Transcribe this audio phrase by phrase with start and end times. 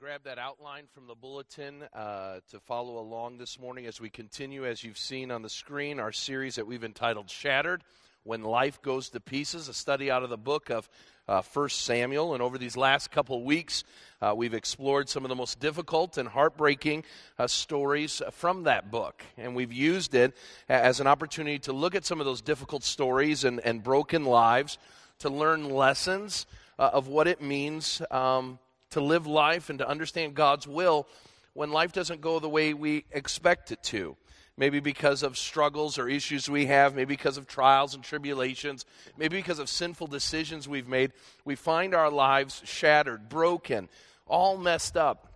[0.00, 4.64] grab that outline from the bulletin uh, to follow along this morning as we continue,
[4.64, 7.84] as you've seen on the screen, our series that we've entitled Shattered
[8.22, 10.88] When Life Goes to Pieces, a study out of the book of
[11.28, 12.32] uh, 1 Samuel.
[12.32, 13.84] And over these last couple weeks,
[14.22, 17.04] uh, we've explored some of the most difficult and heartbreaking
[17.38, 19.22] uh, stories from that book.
[19.36, 20.34] And we've used it
[20.70, 24.78] as an opportunity to look at some of those difficult stories and, and broken lives,
[25.18, 26.46] to learn lessons
[26.78, 28.00] uh, of what it means.
[28.10, 28.58] Um,
[28.90, 31.06] to live life and to understand God's will
[31.54, 34.16] when life doesn't go the way we expect it to.
[34.56, 38.84] Maybe because of struggles or issues we have, maybe because of trials and tribulations,
[39.16, 41.12] maybe because of sinful decisions we've made,
[41.44, 43.88] we find our lives shattered, broken,
[44.26, 45.26] all messed up.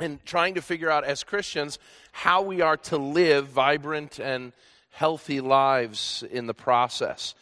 [0.00, 1.80] And trying to figure out as Christians
[2.12, 4.52] how we are to live vibrant and
[4.90, 7.34] healthy lives in the process.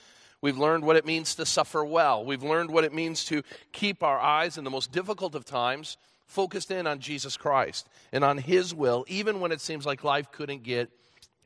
[0.47, 2.25] We've learned what it means to suffer well.
[2.25, 3.43] We've learned what it means to
[3.73, 8.23] keep our eyes in the most difficult of times focused in on Jesus Christ and
[8.23, 10.89] on His will, even when it seems like life couldn't get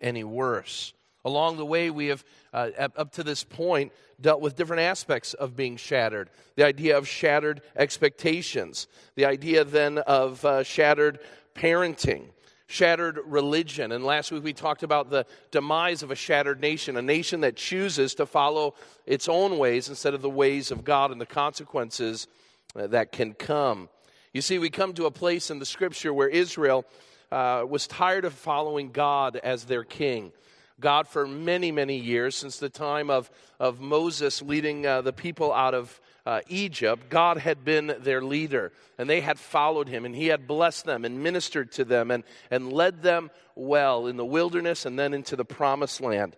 [0.02, 0.92] any worse.
[1.24, 5.56] Along the way, we have, uh, up to this point, dealt with different aspects of
[5.56, 6.28] being shattered.
[6.56, 11.20] The idea of shattered expectations, the idea then of uh, shattered
[11.54, 12.24] parenting,
[12.70, 13.90] shattered religion.
[13.90, 17.56] And last week we talked about the demise of a shattered nation, a nation that
[17.56, 18.74] chooses to follow
[19.06, 22.28] its own ways instead of the ways of God and the consequences
[22.76, 23.88] uh, that can come.
[24.32, 26.84] You see, we come to a place in the scripture where Israel
[27.32, 30.30] uh, was tired of following God as their king.
[30.78, 35.52] God, for many, many years, since the time of, of Moses leading uh, the people
[35.52, 36.00] out of
[36.30, 40.46] uh, Egypt, God had been their leader, and they had followed him, and he had
[40.46, 42.22] blessed them and ministered to them and,
[42.52, 46.36] and led them well in the wilderness and then into the promised land.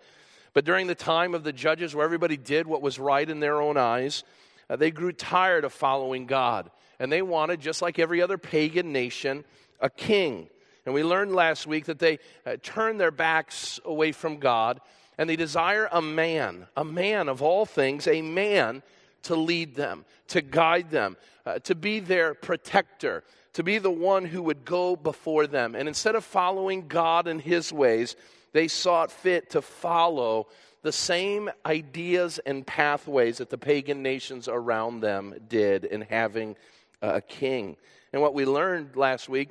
[0.55, 3.61] But during the time of the judges, where everybody did what was right in their
[3.61, 4.25] own eyes,
[4.71, 8.93] uh, they grew tired of following God, and they wanted, just like every other pagan
[8.93, 9.45] nation,
[9.79, 10.49] a king.
[10.87, 14.81] And we learned last week that they uh, turned their backs away from God
[15.19, 18.83] and they desire a man, a man of all things, a man
[19.22, 21.16] to lead them, to guide them,
[21.47, 23.25] uh, to be their protector,
[23.55, 25.75] to be the one who would go before them.
[25.75, 28.16] And instead of following God and his ways,
[28.53, 30.49] they sought fit to follow
[30.83, 36.56] the same ideas and pathways that the pagan nations around them did in having
[37.00, 37.77] a king.
[38.12, 39.50] And what we learned last week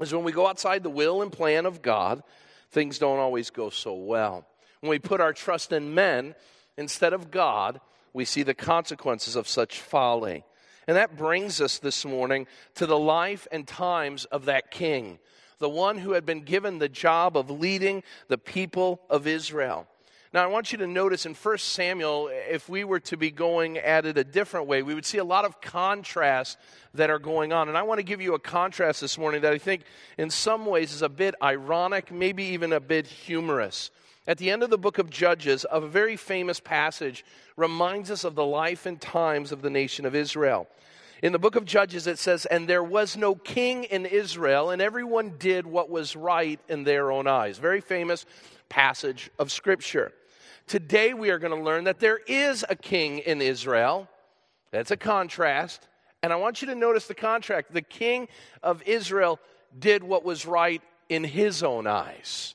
[0.00, 2.22] is when we go outside the will and plan of God,
[2.70, 4.46] things don't always go so well.
[4.80, 6.34] When we put our trust in men
[6.76, 7.80] instead of God,
[8.18, 10.42] we see the consequences of such folly.
[10.88, 15.20] And that brings us this morning to the life and times of that king,
[15.60, 19.86] the one who had been given the job of leading the people of Israel.
[20.32, 23.78] Now, I want you to notice in 1 Samuel, if we were to be going
[23.78, 26.56] at it a different way, we would see a lot of contrasts
[26.94, 27.68] that are going on.
[27.68, 29.84] And I want to give you a contrast this morning that I think
[30.18, 33.92] in some ways is a bit ironic, maybe even a bit humorous
[34.28, 37.24] at the end of the book of Judges, a very famous passage
[37.56, 40.68] reminds us of the life and times of the nation of Israel.
[41.22, 44.82] In the book of Judges, it says, And there was no king in Israel, and
[44.82, 47.56] everyone did what was right in their own eyes.
[47.56, 48.26] Very famous
[48.68, 50.12] passage of Scripture.
[50.66, 54.10] Today, we are going to learn that there is a king in Israel.
[54.72, 55.88] That's a contrast.
[56.22, 57.72] And I want you to notice the contrast.
[57.72, 58.28] The king
[58.62, 59.40] of Israel
[59.78, 62.54] did what was right in his own eyes.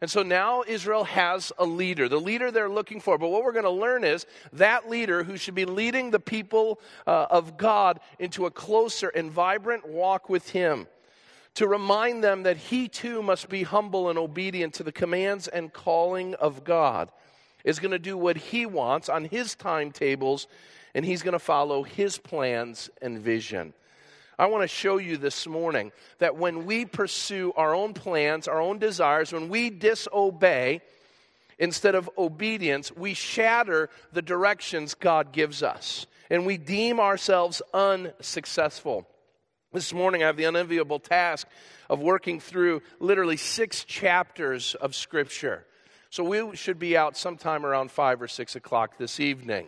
[0.00, 3.18] And so now Israel has a leader, the leader they're looking for.
[3.18, 6.80] But what we're going to learn is that leader who should be leading the people
[7.06, 10.86] uh, of God into a closer and vibrant walk with Him,
[11.54, 15.72] to remind them that He too must be humble and obedient to the commands and
[15.72, 17.10] calling of God,
[17.64, 20.46] is going to do what He wants on His timetables,
[20.94, 23.72] and He's going to follow His plans and vision.
[24.38, 28.60] I want to show you this morning that when we pursue our own plans, our
[28.60, 30.80] own desires, when we disobey
[31.58, 39.08] instead of obedience, we shatter the directions God gives us and we deem ourselves unsuccessful.
[39.72, 41.48] This morning, I have the unenviable task
[41.90, 45.64] of working through literally six chapters of Scripture.
[46.10, 49.66] So we should be out sometime around five or six o'clock this evening.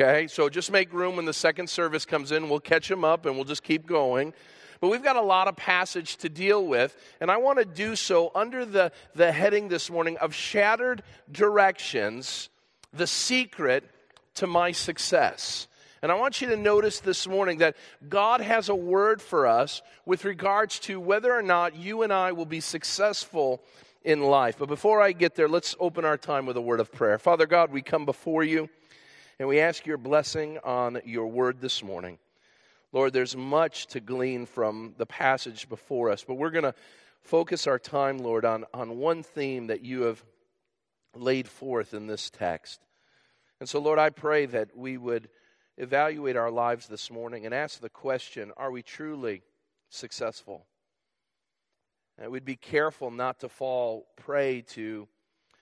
[0.00, 2.48] Okay, so just make room when the second service comes in.
[2.48, 4.32] We'll catch them up and we'll just keep going.
[4.80, 7.96] But we've got a lot of passage to deal with, and I want to do
[7.96, 11.02] so under the, the heading this morning of Shattered
[11.32, 12.48] Directions
[12.92, 13.90] The Secret
[14.34, 15.66] to My Success.
[16.00, 17.76] And I want you to notice this morning that
[18.08, 22.30] God has a word for us with regards to whether or not you and I
[22.30, 23.64] will be successful
[24.04, 24.58] in life.
[24.60, 27.18] But before I get there, let's open our time with a word of prayer.
[27.18, 28.68] Father God, we come before you.
[29.38, 32.18] And we ask your blessing on your word this morning.
[32.92, 36.74] Lord, there's much to glean from the passage before us, but we're going to
[37.22, 40.24] focus our time, Lord, on, on one theme that you have
[41.14, 42.80] laid forth in this text.
[43.60, 45.28] And so, Lord, I pray that we would
[45.76, 49.42] evaluate our lives this morning and ask the question are we truly
[49.88, 50.66] successful?
[52.18, 55.06] And we'd be careful not to fall prey to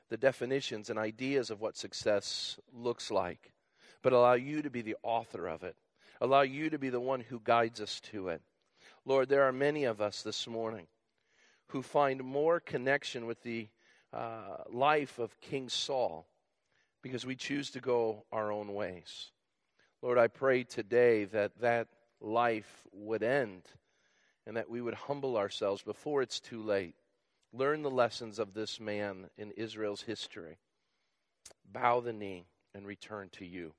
[0.08, 3.52] the definitions and ideas of what success looks like,
[4.02, 5.76] but allow you to be the author of it.
[6.20, 8.42] Allow you to be the one who guides us to it.
[9.04, 10.86] Lord, there are many of us this morning
[11.68, 13.68] who find more connection with the
[14.12, 16.26] uh, life of King Saul
[17.02, 19.30] because we choose to go our own ways.
[20.02, 21.88] Lord, I pray today that that
[22.20, 23.62] life would end
[24.46, 26.94] and that we would humble ourselves before it's too late.
[27.52, 30.58] Learn the lessons of this man in Israel's history.
[31.72, 33.72] Bow the knee and return to you.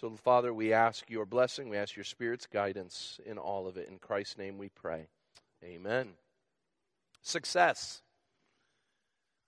[0.00, 1.68] So, Father, we ask your blessing.
[1.68, 3.88] We ask your Spirit's guidance in all of it.
[3.88, 5.08] In Christ's name we pray.
[5.64, 6.10] Amen.
[7.20, 8.00] Success.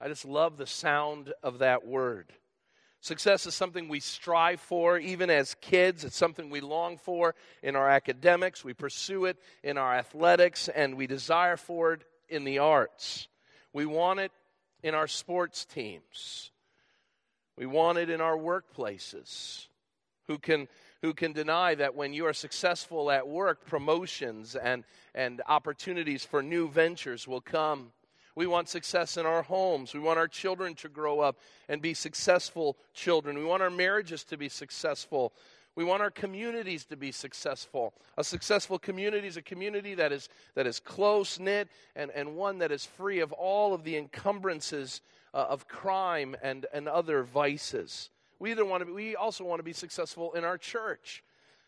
[0.01, 2.33] I just love the sound of that word.
[3.01, 6.03] Success is something we strive for, even as kids.
[6.03, 8.65] It's something we long for in our academics.
[8.65, 13.29] We pursue it in our athletics, and we desire for it in the arts.
[13.73, 14.33] We want it
[14.83, 16.51] in our sports teams.
[17.57, 19.69] We want it in our workplaces.
[20.31, 20.69] Who can,
[21.03, 26.41] who can deny that when you are successful at work, promotions and, and opportunities for
[26.41, 27.91] new ventures will come?
[28.37, 29.93] We want success in our homes.
[29.93, 33.39] We want our children to grow up and be successful children.
[33.39, 35.33] We want our marriages to be successful.
[35.75, 37.93] We want our communities to be successful.
[38.17, 42.59] A successful community is a community that is, that is close knit and, and one
[42.59, 45.01] that is free of all of the encumbrances
[45.35, 48.11] uh, of crime and, and other vices.
[48.41, 51.23] We, either want to be, we also want to be successful in our church.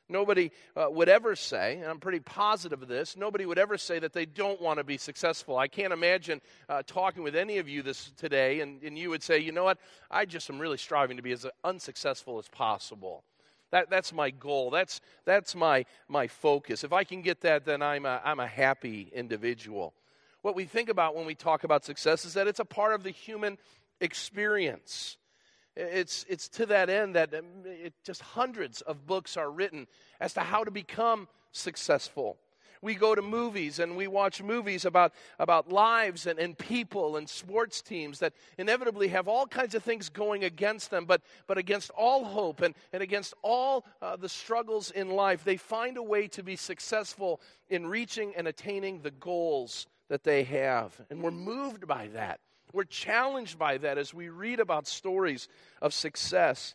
[0.08, 3.98] Nobody uh, would ever say, and I'm pretty positive of this, nobody would ever say
[4.00, 5.56] that they don't want to be successful.
[5.56, 9.22] I can't imagine uh, talking with any of you this today, and, and you would
[9.22, 9.78] say, you know what,
[10.10, 13.22] I just am really striving to be as unsuccessful as possible.
[13.70, 14.70] That, that's my goal.
[14.70, 16.84] That's, that's my, my focus.
[16.84, 19.94] If I can get that, then I'm a, I'm a happy individual.
[20.42, 23.02] What we think about when we talk about success is that it's a part of
[23.02, 23.56] the human
[24.00, 25.16] experience.
[25.76, 29.86] It's, it's to that end that um, it, just hundreds of books are written
[30.20, 32.36] as to how to become successful.
[32.82, 37.28] We go to movies and we watch movies about, about lives and, and people and
[37.28, 41.90] sports teams that inevitably have all kinds of things going against them, but, but against
[41.90, 46.26] all hope and, and against all uh, the struggles in life, they find a way
[46.28, 47.40] to be successful
[47.70, 51.00] in reaching and attaining the goals that they have.
[51.08, 52.40] And we're moved by that.
[52.72, 55.48] We're challenged by that as we read about stories
[55.80, 56.74] of success.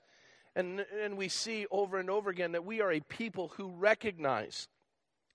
[0.55, 4.67] And, and we see over and over again that we are a people who recognize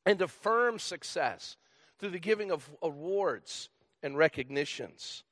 [0.05, 1.57] and affirm success
[1.99, 3.69] through the giving of awards
[4.03, 5.23] and recognitions.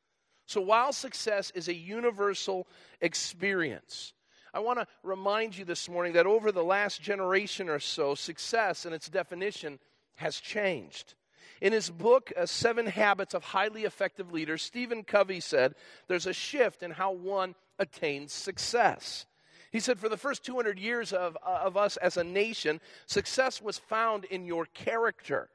[0.46, 2.66] So while success is a universal
[3.00, 4.12] experience,
[4.52, 8.84] I want to remind you this morning that over the last generation or so, success
[8.84, 9.78] and its definition
[10.16, 11.14] has changed.
[11.60, 15.74] In his book, uh, Seven Habits of Highly Effective Leaders, Stephen Covey said
[16.08, 19.26] there's a shift in how one attains success.
[19.70, 23.60] He said, for the first 200 years of, uh, of us as a nation, success
[23.62, 25.48] was found in your character.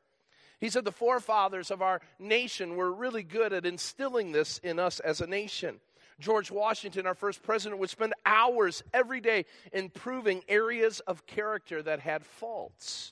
[0.60, 5.00] He said the forefathers of our nation were really good at instilling this in us
[5.00, 5.79] as a nation.
[6.20, 12.00] George Washington, our first president, would spend hours every day improving areas of character that
[12.00, 13.12] had faults.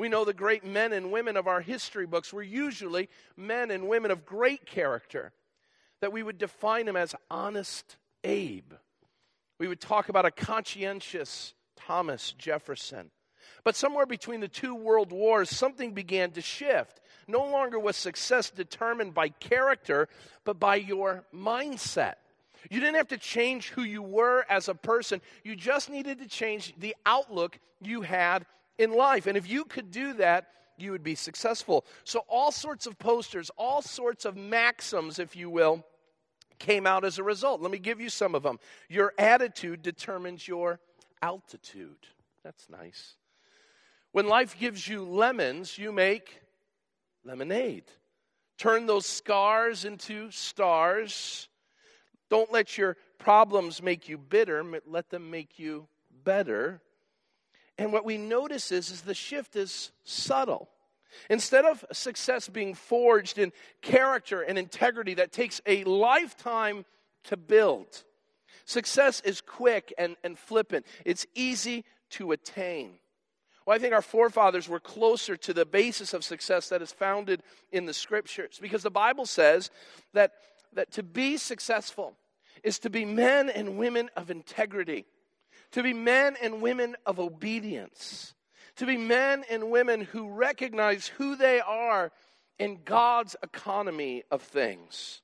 [0.00, 3.86] We know the great men and women of our history books were usually men and
[3.86, 5.30] women of great character,
[6.00, 8.72] that we would define them as honest Abe.
[9.58, 13.10] We would talk about a conscientious Thomas Jefferson.
[13.62, 16.98] But somewhere between the two world wars, something began to shift.
[17.28, 20.08] No longer was success determined by character,
[20.46, 22.14] but by your mindset.
[22.70, 26.26] You didn't have to change who you were as a person, you just needed to
[26.26, 28.46] change the outlook you had
[28.80, 29.26] in life.
[29.26, 31.84] And if you could do that, you would be successful.
[32.04, 35.84] So, all sorts of posters, all sorts of maxims, if you will,
[36.58, 37.60] came out as a result.
[37.60, 38.58] Let me give you some of them.
[38.88, 40.80] Your attitude determines your
[41.20, 42.06] altitude.
[42.42, 43.16] That's nice.
[44.12, 46.40] When life gives you lemons, you make
[47.22, 47.84] lemonade.
[48.56, 51.48] Turn those scars into stars.
[52.30, 55.86] Don't let your problems make you bitter, let them make you
[56.24, 56.80] better.
[57.80, 60.68] And what we notice is, is the shift is subtle.
[61.30, 66.84] Instead of success being forged in character and integrity that takes a lifetime
[67.24, 68.04] to build,
[68.66, 70.84] success is quick and, and flippant.
[71.06, 72.98] It's easy to attain.
[73.64, 77.42] Well, I think our forefathers were closer to the basis of success that is founded
[77.72, 79.70] in the scriptures because the Bible says
[80.12, 80.32] that,
[80.74, 82.12] that to be successful
[82.62, 85.06] is to be men and women of integrity,
[85.72, 88.34] to be men and women of obedience,
[88.76, 92.10] to be men and women who recognize who they are
[92.58, 95.22] in God's economy of things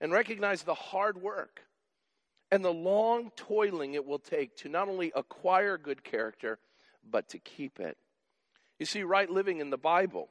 [0.00, 1.62] and recognize the hard work
[2.50, 6.58] and the long toiling it will take to not only acquire good character,
[7.08, 7.96] but to keep it.
[8.78, 10.28] You see, right living in the Bible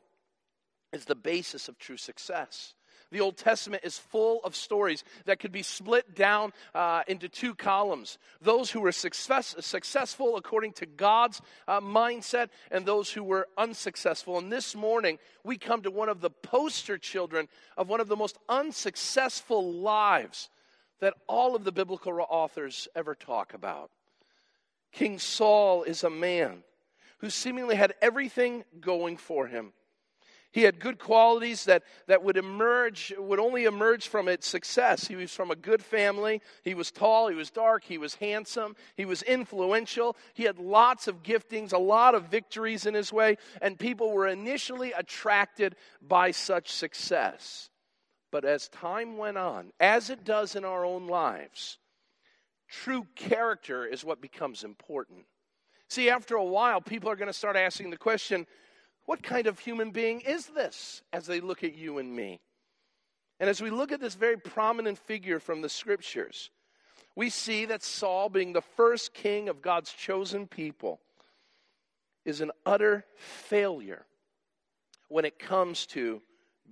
[0.94, 2.74] is the basis of true success.
[3.12, 7.56] The Old Testament is full of stories that could be split down uh, into two
[7.56, 13.48] columns those who were success, successful according to God's uh, mindset, and those who were
[13.58, 14.38] unsuccessful.
[14.38, 17.48] And this morning, we come to one of the poster children
[17.78, 20.50] of one of the most unsuccessful lives
[21.00, 23.92] that all of the biblical authors ever talk about.
[24.92, 26.64] King Saul is a man
[27.20, 29.74] who seemingly had everything going for him.
[30.52, 35.08] He had good qualities that, that would emerge, would only emerge from its success.
[35.08, 36.42] He was from a good family.
[36.64, 40.16] He was tall, he was dark, he was handsome, he was influential.
[40.34, 44.28] He had lots of giftings, a lot of victories in his way, and people were
[44.28, 47.70] initially attracted by such success.
[48.32, 51.78] But as time went on, as it does in our own lives,
[52.70, 55.26] true character is what becomes important.
[55.90, 58.46] See, after a while, people are going to start asking the question
[59.08, 62.42] what kind of human being is this as they look at you and me?
[63.40, 66.50] And as we look at this very prominent figure from the scriptures,
[67.16, 71.00] we see that Saul, being the first king of God's chosen people,
[72.26, 74.06] is an utter failure
[75.08, 76.22] when it comes to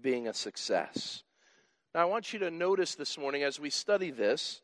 [0.02, 1.24] being a success.
[1.94, 4.62] Now, I want you to notice this morning as we study this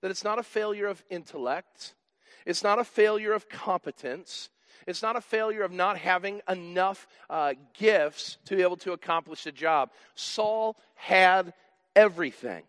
[0.00, 1.94] that it's not a failure of intellect,
[2.46, 4.48] it's not a failure of competence,
[4.86, 9.44] it's not a failure of not having enough uh, gifts to be able to accomplish
[9.44, 9.90] the job.
[10.14, 11.52] Saul had
[11.94, 12.64] everything.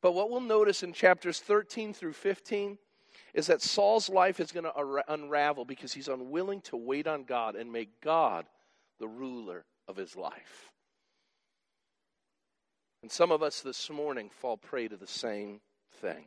[0.00, 2.78] But what we'll notice in chapters 13 through 15
[3.34, 7.56] is that Saul's life is going to unravel because he's unwilling to wait on God
[7.56, 8.46] and make God
[8.98, 10.70] the ruler of his life.
[13.02, 15.60] And some of us this morning fall prey to the same
[16.00, 16.24] thing.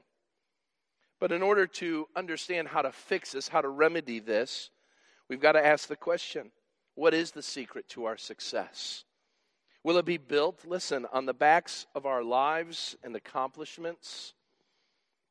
[1.19, 4.69] But in order to understand how to fix this, how to remedy this,
[5.31, 6.51] we've got to ask the question
[6.95, 9.05] what is the secret to our success?
[9.81, 14.33] Will it be built, listen, on the backs of our lives and accomplishments,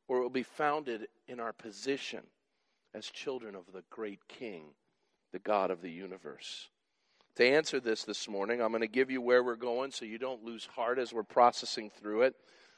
[0.09, 2.23] or will it will be founded in our position
[2.95, 4.65] as children of the great King,
[5.33, 6.71] the God of the universe?
[7.37, 10.19] To answer this this morning, I'm going to give you where we're going so you
[10.19, 12.35] don't lose heart as we're processing through it.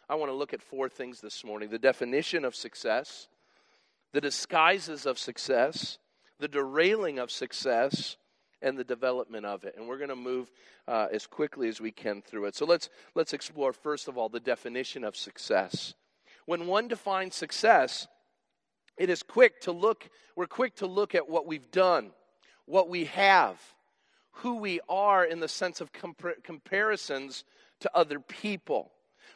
[0.08, 3.28] I want to look at four things this morning the definition of success,
[4.12, 5.98] the disguises of success,
[6.42, 8.16] the derailing of success,
[8.60, 9.74] and the development of it.
[9.76, 10.52] And we're going to move
[10.86, 12.54] uh, as quickly as we can through it.
[12.54, 15.94] So let's, let's explore, first of all, the definition of success.
[16.46, 18.06] When one defines success,
[18.96, 22.10] it is quick to look, we're quick to look at what we've done,
[22.66, 23.58] what we have
[24.36, 27.44] who we are in the sense of compa- comparisons
[27.80, 28.90] to other people.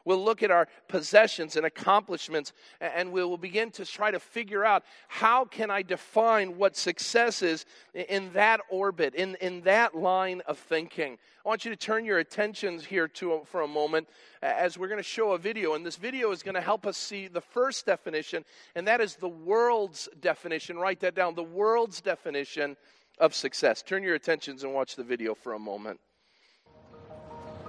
[0.07, 4.65] We'll look at our possessions and accomplishments and we will begin to try to figure
[4.65, 10.43] out how can I define what success is in that orbit, in, in that line
[10.47, 11.19] of thinking.
[11.45, 14.09] I want you to turn your attentions here to uh, for a moment
[14.43, 16.97] as we're going to show a video and this video is going to help us
[16.97, 18.45] see the first definition
[18.77, 20.79] and that is the world's definition.
[20.79, 21.35] Write that down.
[21.35, 22.77] The world's definition
[23.19, 23.83] of success.
[23.83, 25.99] Turn your attentions and watch the video for a moment.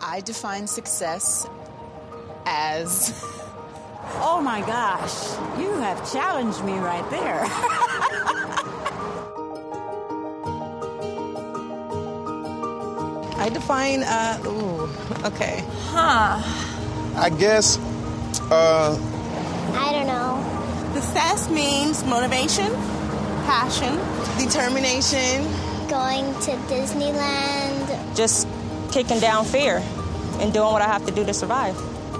[0.01, 1.47] I define success
[2.47, 3.23] as.
[4.19, 7.41] Oh my gosh, you have challenged me right there.
[13.37, 14.89] I define, uh, ooh,
[15.25, 15.63] okay.
[15.89, 16.41] Huh.
[17.17, 17.77] I guess,
[18.49, 18.97] uh,
[19.73, 20.41] I don't know.
[20.99, 22.73] Success means motivation,
[23.45, 23.99] passion,
[24.39, 25.43] determination.
[25.89, 28.15] Going to Disneyland.
[28.15, 28.47] Just
[28.91, 29.83] kicking down fear
[30.39, 31.75] and doing what I have to do to survive.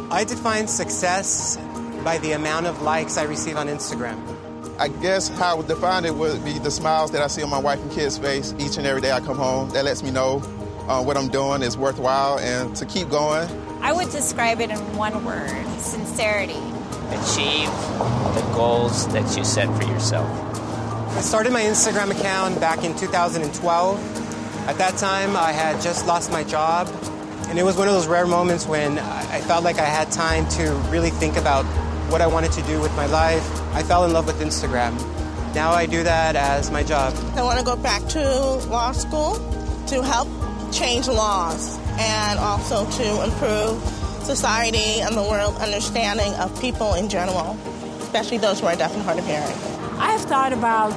[0.09, 1.57] I define success
[2.03, 4.17] by the amount of likes I receive on Instagram.
[4.79, 7.49] I guess how I would define it would be the smiles that I see on
[7.49, 9.69] my wife and kids' face each and every day I come home.
[9.71, 10.41] That lets me know
[10.87, 13.49] uh, what I'm doing is worthwhile and to keep going.
[13.81, 16.53] I would describe it in one word sincerity.
[17.09, 20.29] Achieve the goals that you set for yourself.
[21.17, 24.69] I started my Instagram account back in 2012.
[24.69, 26.87] At that time, I had just lost my job,
[27.49, 30.47] and it was one of those rare moments when I felt like I had time
[30.49, 31.63] to really think about
[32.11, 33.45] what I wanted to do with my life.
[33.73, 34.93] I fell in love with Instagram.
[35.55, 37.13] now I do that as my job.
[37.35, 38.21] I want to go back to
[38.69, 39.35] law school
[39.87, 40.27] to help
[40.71, 43.81] change laws and also to improve
[44.23, 47.57] society and the world understanding of people in general,
[48.01, 49.57] especially those who are deaf and hard of hearing.
[49.99, 50.91] I have thought about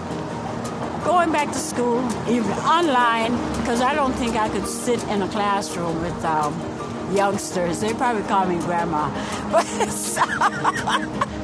[1.04, 5.28] going back to school, even online, because I don't think I could sit in a
[5.28, 6.54] classroom with um,
[7.14, 7.80] youngsters.
[7.80, 9.10] They probably call me grandma.
[9.50, 9.66] But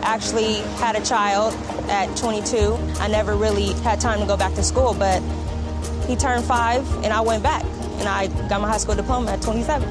[0.03, 1.53] actually had a child
[1.89, 2.79] at 22.
[3.01, 5.21] I never really had time to go back to school, but
[6.07, 7.65] he turned five and I went back
[7.99, 9.89] and I got my high school diploma at 27.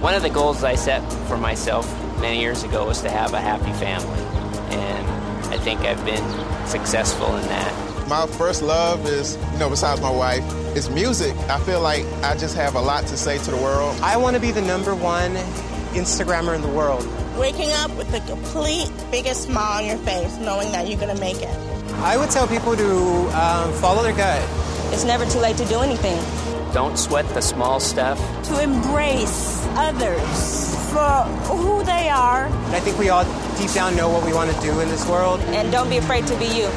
[0.00, 1.86] One of the goals I set for myself
[2.20, 4.20] many years ago was to have a happy family.
[4.76, 5.06] And
[5.54, 7.93] I think I've been successful in that.
[8.08, 10.44] My first love is, you know, besides my wife,
[10.76, 11.34] is music.
[11.48, 13.98] I feel like I just have a lot to say to the world.
[14.02, 15.32] I want to be the number one
[15.94, 17.06] Instagrammer in the world.
[17.38, 21.20] Waking up with the complete biggest smile on your face, knowing that you're going to
[21.20, 21.48] make it.
[22.02, 22.96] I would tell people to
[23.38, 24.42] um, follow their gut.
[24.92, 26.22] It's never too late to do anything.
[26.74, 28.18] Don't sweat the small stuff.
[28.48, 32.46] To embrace others for who they are.
[32.46, 33.24] I think we all
[33.56, 35.40] deep down know what we want to do in this world.
[35.40, 36.68] And don't be afraid to be you.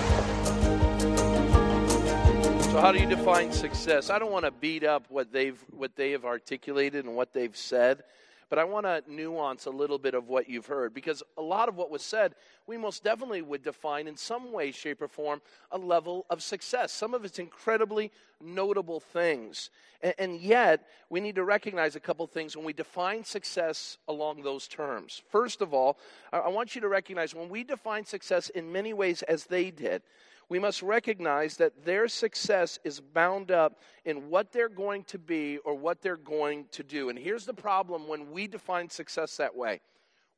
[2.80, 4.12] How do you define success?
[4.12, 7.58] I don't want to beat up what they've what they have articulated and what they've
[7.58, 8.04] said,
[8.52, 11.70] but I want to nuance a little bit of what you've heard because a lot
[11.70, 12.36] of what was said,
[12.68, 15.42] we most definitely would define in some way, shape, or form
[15.72, 16.94] a level of success.
[16.94, 19.72] Some of it's incredibly notable things.
[20.04, 24.44] And, and yet, we need to recognize a couple things when we define success along
[24.44, 25.24] those terms.
[25.32, 25.98] First of all,
[26.32, 29.72] I, I want you to recognize when we define success in many ways as they
[29.72, 30.04] did,
[30.50, 35.58] we must recognize that their success is bound up in what they're going to be
[35.60, 37.10] or what they're going to do.
[37.10, 39.82] And here's the problem when we define success that way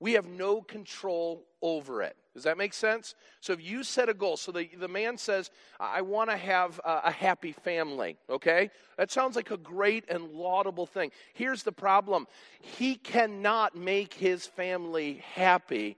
[0.02, 2.16] we have no control over it.
[2.34, 3.16] Does that make sense?
[3.42, 6.80] So if you set a goal, so the, the man says, I want to have
[6.86, 8.72] a, a happy family, okay?
[8.98, 11.12] That sounds like a great and laudable thing.
[11.34, 12.28] Here's the problem
[12.62, 15.98] he cannot make his family happy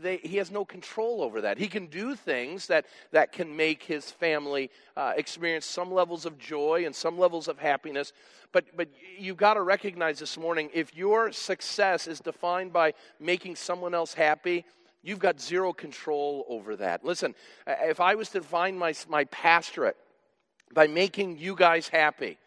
[0.00, 1.58] they, he has no control over that.
[1.58, 6.38] He can do things that, that can make his family uh, experience some levels of
[6.38, 8.12] joy and some levels of happiness.
[8.52, 13.56] But, but you've got to recognize this morning if your success is defined by making
[13.56, 14.64] someone else happy,
[15.02, 17.04] you've got zero control over that.
[17.04, 17.34] Listen,
[17.66, 19.96] if I was to define my, my pastorate
[20.72, 22.38] by making you guys happy,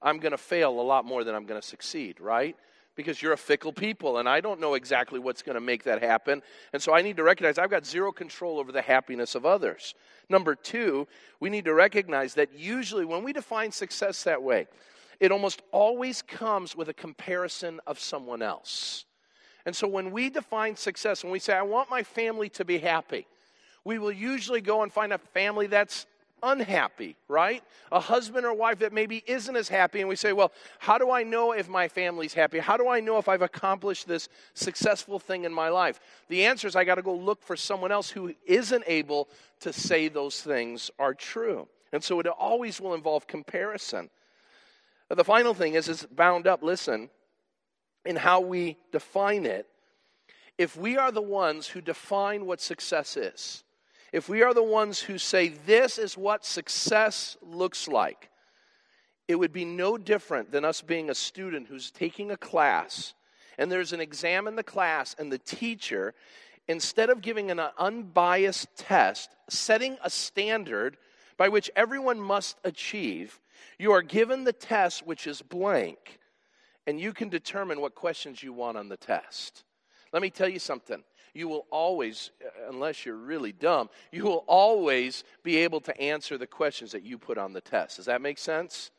[0.00, 2.56] I'm going to fail a lot more than I'm going to succeed, right?
[2.96, 6.02] Because you're a fickle people and I don't know exactly what's going to make that
[6.02, 6.42] happen.
[6.72, 9.94] And so I need to recognize I've got zero control over the happiness of others.
[10.28, 11.06] Number two,
[11.40, 14.66] we need to recognize that usually when we define success that way,
[15.20, 19.04] it almost always comes with a comparison of someone else.
[19.66, 22.78] And so when we define success, when we say, I want my family to be
[22.78, 23.26] happy,
[23.84, 26.06] we will usually go and find a family that's
[26.44, 27.64] unhappy, right?
[27.90, 31.10] A husband or wife that maybe isn't as happy, and we say, Well, how do
[31.10, 32.58] I know if my family's happy?
[32.58, 36.00] How do I know if I've accomplished this successful thing in my life?
[36.28, 39.28] The answer is I got to go look for someone else who isn't able
[39.60, 41.66] to say those things are true.
[41.92, 44.10] And so it always will involve comparison.
[45.08, 47.10] The final thing is, it's bound up, listen,
[48.04, 49.66] in how we define it.
[50.58, 53.64] If we are the ones who define what success is,
[54.14, 58.30] if we are the ones who say this is what success looks like,
[59.26, 63.14] it would be no different than us being a student who's taking a class
[63.58, 66.14] and there's an exam in the class and the teacher
[66.68, 70.96] instead of giving an unbiased test setting a standard
[71.36, 73.40] by which everyone must achieve
[73.80, 76.20] you are given the test which is blank
[76.86, 79.64] and you can determine what questions you want on the test.
[80.12, 81.02] Let me tell you something
[81.34, 86.38] you will always, uh, unless you're really dumb, you will always be able to answer
[86.38, 87.96] the questions that you put on the test.
[87.96, 88.90] Does that make sense?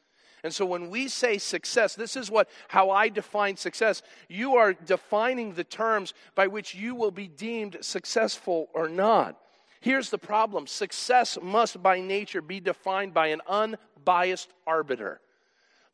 [0.44, 4.04] And so when we say success, this is what how I define success.
[4.30, 9.40] You are defining the terms by which you will be deemed successful or not.
[9.82, 10.68] Here's the problem.
[10.68, 15.20] Success must by nature be defined by an unbiased arbiter.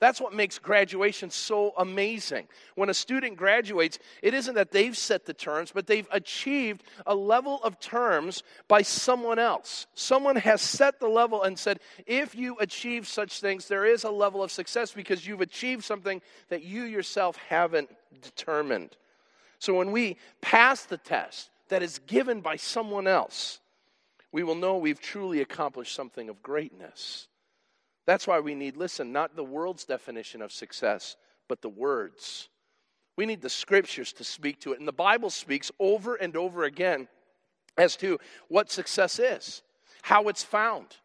[0.01, 2.47] That's what makes graduation so amazing.
[2.73, 7.13] When a student graduates, it isn't that they've set the terms, but they've achieved a
[7.13, 9.85] level of terms by someone else.
[9.93, 14.09] Someone has set the level and said, if you achieve such things, there is a
[14.09, 17.91] level of success because you've achieved something that you yourself haven't
[18.23, 18.97] determined.
[19.59, 23.59] So when we pass the test that is given by someone else,
[24.31, 27.27] we will know we've truly accomplished something of greatness.
[28.05, 31.15] That's why we need, listen, not the world's definition of success,
[31.47, 32.49] but the words.
[33.17, 34.79] We need the scriptures to speak to it.
[34.79, 37.07] And the Bible speaks over and over again
[37.77, 39.61] as to what success is.
[40.01, 40.97] how it's found,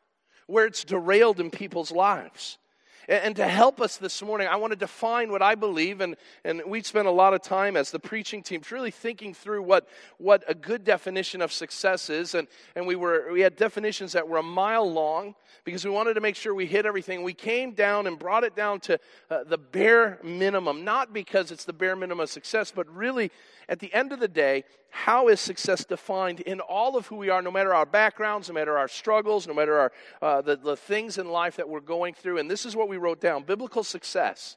[0.47, 2.59] where it's derailed in people's lives.
[3.09, 6.63] And, to help us this morning, I want to define what I believe, and, and
[6.67, 9.89] we spent a lot of time as the preaching team really thinking through what,
[10.19, 12.35] what a good definition of success is.
[12.35, 16.15] And, and we, were, we had definitions that were a mile long because we wanted
[16.15, 17.23] to make sure we hit everything.
[17.23, 18.99] We came down and brought it down to
[19.31, 23.31] uh, the bare minimum, not because it's the bare minimum of success, but really
[23.69, 27.31] at the end of the day, how is success defined in all of who we
[27.31, 30.77] are, no matter our backgrounds, no matter our struggles, no matter our, uh, the, the
[30.77, 32.39] things in life that we're going through?
[32.39, 34.57] And this is what we wrote down biblical success.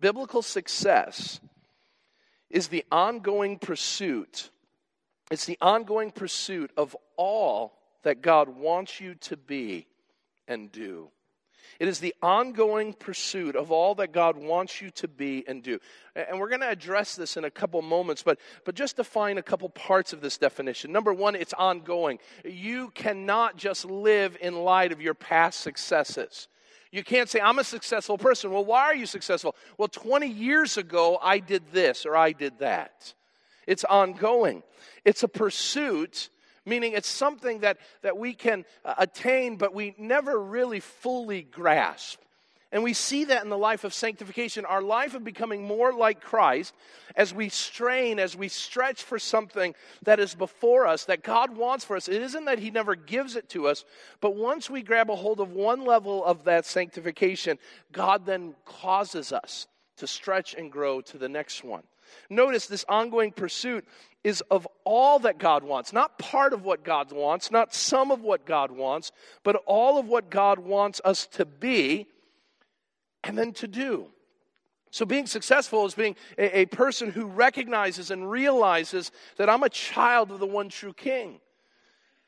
[0.00, 1.40] Biblical success
[2.48, 4.50] is the ongoing pursuit.
[5.30, 9.86] It's the ongoing pursuit of all that God wants you to be
[10.48, 11.10] and do.
[11.80, 15.78] It is the ongoing pursuit of all that God wants you to be and do.
[16.14, 19.42] And we're going to address this in a couple moments, but, but just define a
[19.42, 20.92] couple parts of this definition.
[20.92, 22.18] Number one, it's ongoing.
[22.44, 26.48] You cannot just live in light of your past successes.
[26.92, 28.50] You can't say, I'm a successful person.
[28.50, 29.56] Well, why are you successful?
[29.78, 33.14] Well, 20 years ago, I did this or I did that.
[33.66, 34.62] It's ongoing,
[35.06, 36.28] it's a pursuit
[36.70, 42.18] meaning it's something that, that we can uh, attain, but we never really fully grasp.
[42.72, 46.20] And we see that in the life of sanctification, our life of becoming more like
[46.20, 46.72] Christ
[47.16, 51.84] as we strain, as we stretch for something that is before us, that God wants
[51.84, 52.08] for us.
[52.08, 53.84] It isn't that He never gives it to us,
[54.20, 57.58] but once we grab a hold of one level of that sanctification,
[57.90, 61.82] God then causes us to stretch and grow to the next one.
[62.28, 63.86] Notice this ongoing pursuit
[64.22, 68.20] is of all that God wants, not part of what God wants, not some of
[68.20, 72.06] what God wants, but all of what God wants us to be
[73.24, 74.06] and then to do.
[74.90, 79.68] So, being successful is being a, a, person who recognizes and realizes that I'm a
[79.68, 81.40] child of the one true King.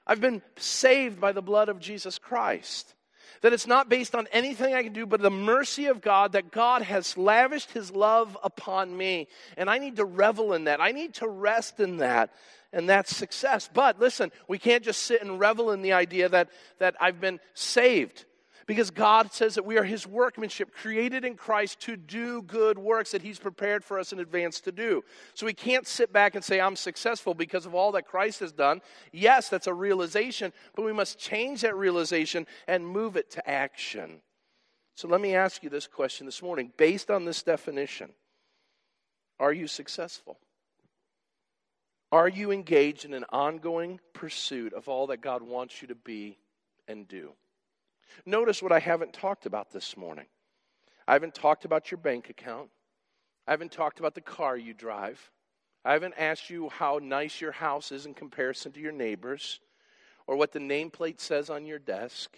[0.06, 2.94] I've been saved by the blood of Jesus Christ.
[3.40, 6.52] That it's not based on anything I can do, but the mercy of God, that
[6.52, 9.28] God has lavished his love upon me.
[9.56, 10.80] And I need to revel in that.
[10.80, 12.30] I need to rest in that.
[12.72, 13.68] And that's success.
[13.72, 17.40] But listen, we can't just sit and revel in the idea that, that I've been
[17.54, 18.24] saved.
[18.66, 23.12] Because God says that we are His workmanship, created in Christ to do good works
[23.12, 25.02] that He's prepared for us in advance to do.
[25.34, 28.52] So we can't sit back and say, I'm successful because of all that Christ has
[28.52, 28.80] done.
[29.12, 34.20] Yes, that's a realization, but we must change that realization and move it to action.
[34.94, 36.72] So let me ask you this question this morning.
[36.76, 38.10] Based on this definition,
[39.40, 40.38] are you successful?
[42.12, 46.36] Are you engaged in an ongoing pursuit of all that God wants you to be
[46.86, 47.32] and do?
[48.24, 50.26] Notice what I haven't talked about this morning.
[51.06, 52.70] I haven't talked about your bank account.
[53.46, 55.30] I haven't talked about the car you drive.
[55.84, 59.60] I haven't asked you how nice your house is in comparison to your neighbors
[60.26, 62.36] or what the nameplate says on your desk.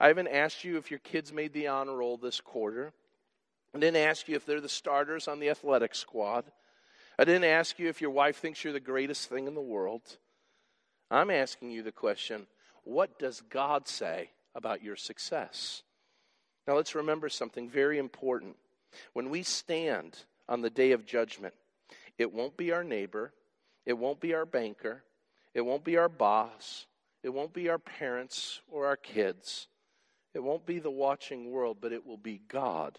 [0.00, 2.92] I haven't asked you if your kids made the honor roll this quarter.
[3.74, 6.44] I didn't ask you if they're the starters on the athletic squad.
[7.18, 10.16] I didn't ask you if your wife thinks you're the greatest thing in the world.
[11.10, 12.46] I'm asking you the question
[12.84, 15.82] what does God say about your success.
[16.66, 18.56] Now, let's remember something very important.
[19.12, 21.54] When we stand on the day of judgment,
[22.18, 23.32] it won't be our neighbor,
[23.86, 25.02] it won't be our banker,
[25.54, 26.86] it won't be our boss,
[27.22, 29.66] it won't be our parents or our kids,
[30.34, 32.98] it won't be the watching world, but it will be God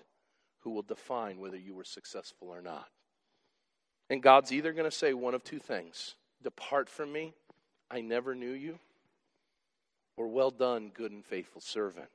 [0.59, 2.87] who will define whether you were successful or not.
[4.09, 7.33] And God's either going to say one of two things Depart from me,
[7.89, 8.79] I never knew you
[10.17, 12.09] or well done, good and faithful servant.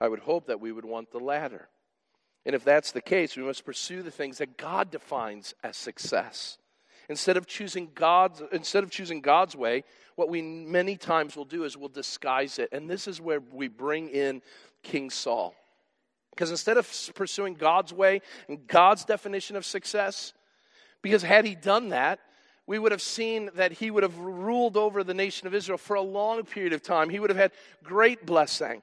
[0.00, 1.68] I would hope that we would want the latter.
[2.46, 6.58] And if that's the case, we must pursue the things that God defines as success.
[7.08, 9.84] Instead of choosing God's instead of choosing God's way,
[10.14, 12.70] what we many times will do is we'll disguise it.
[12.72, 14.42] And this is where we bring in
[14.82, 15.54] King Saul.
[16.30, 20.32] Because instead of pursuing God's way and God's definition of success,
[21.02, 22.20] because had he done that,
[22.70, 25.96] we would have seen that he would have ruled over the nation of Israel for
[25.96, 27.08] a long period of time.
[27.08, 27.50] He would have had
[27.82, 28.80] great blessing.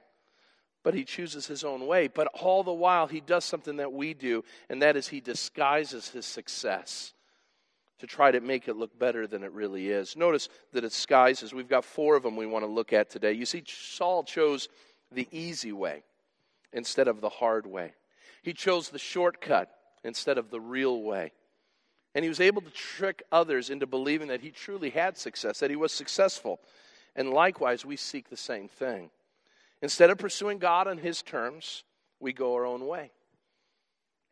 [0.82, 2.08] But he chooses his own way.
[2.08, 6.10] But all the while, he does something that we do, and that is he disguises
[6.10, 7.14] his success
[8.00, 10.18] to try to make it look better than it really is.
[10.18, 11.54] Notice the disguises.
[11.54, 13.32] We've got four of them we want to look at today.
[13.32, 14.68] You see, Saul chose
[15.10, 16.02] the easy way
[16.74, 17.94] instead of the hard way,
[18.42, 19.70] he chose the shortcut
[20.04, 21.32] instead of the real way.
[22.18, 25.70] And he was able to trick others into believing that he truly had success, that
[25.70, 26.58] he was successful.
[27.14, 29.10] And likewise, we seek the same thing.
[29.82, 31.84] Instead of pursuing God on his terms,
[32.18, 33.12] we go our own way.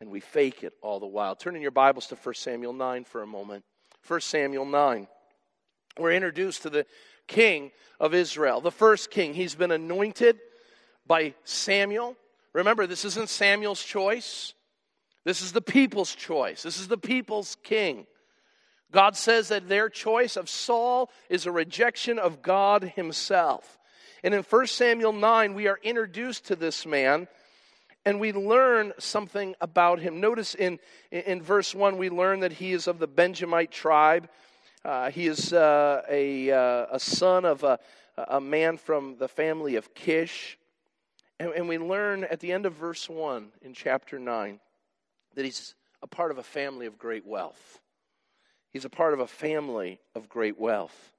[0.01, 1.37] And we fake it all the while.
[1.37, 3.65] Turn in your Bibles to 1 Samuel 9 for a moment.
[4.09, 5.07] 1 Samuel 9.
[5.97, 6.87] We're introduced to the
[7.29, 7.71] king
[8.01, 9.33] of Israel, the first king.
[9.33, 10.41] He's been anointed
[11.07, 12.17] by Samuel.
[12.53, 14.55] Remember, this isn't Samuel's choice.
[15.27, 16.63] This is the people's choice.
[16.63, 18.07] This is the people's king.
[18.93, 23.77] God says that their choice of Saul is a rejection of God himself.
[24.23, 27.27] And in 1 Samuel 9, we are introduced to this man
[28.05, 30.21] and we learn something about him.
[30.21, 30.79] Notice in,
[31.11, 34.29] in verse 1, we learn that he is of the Benjamite tribe.
[34.85, 37.81] Uh, he is uh, a, uh, a son of a,
[38.17, 40.57] a man from the family of Kish.
[41.41, 44.61] And, and we learn at the end of verse 1 in chapter 9
[45.37, 47.81] that he's a part of a family of great wealth.
[48.73, 51.13] He's a part of a family of great wealth.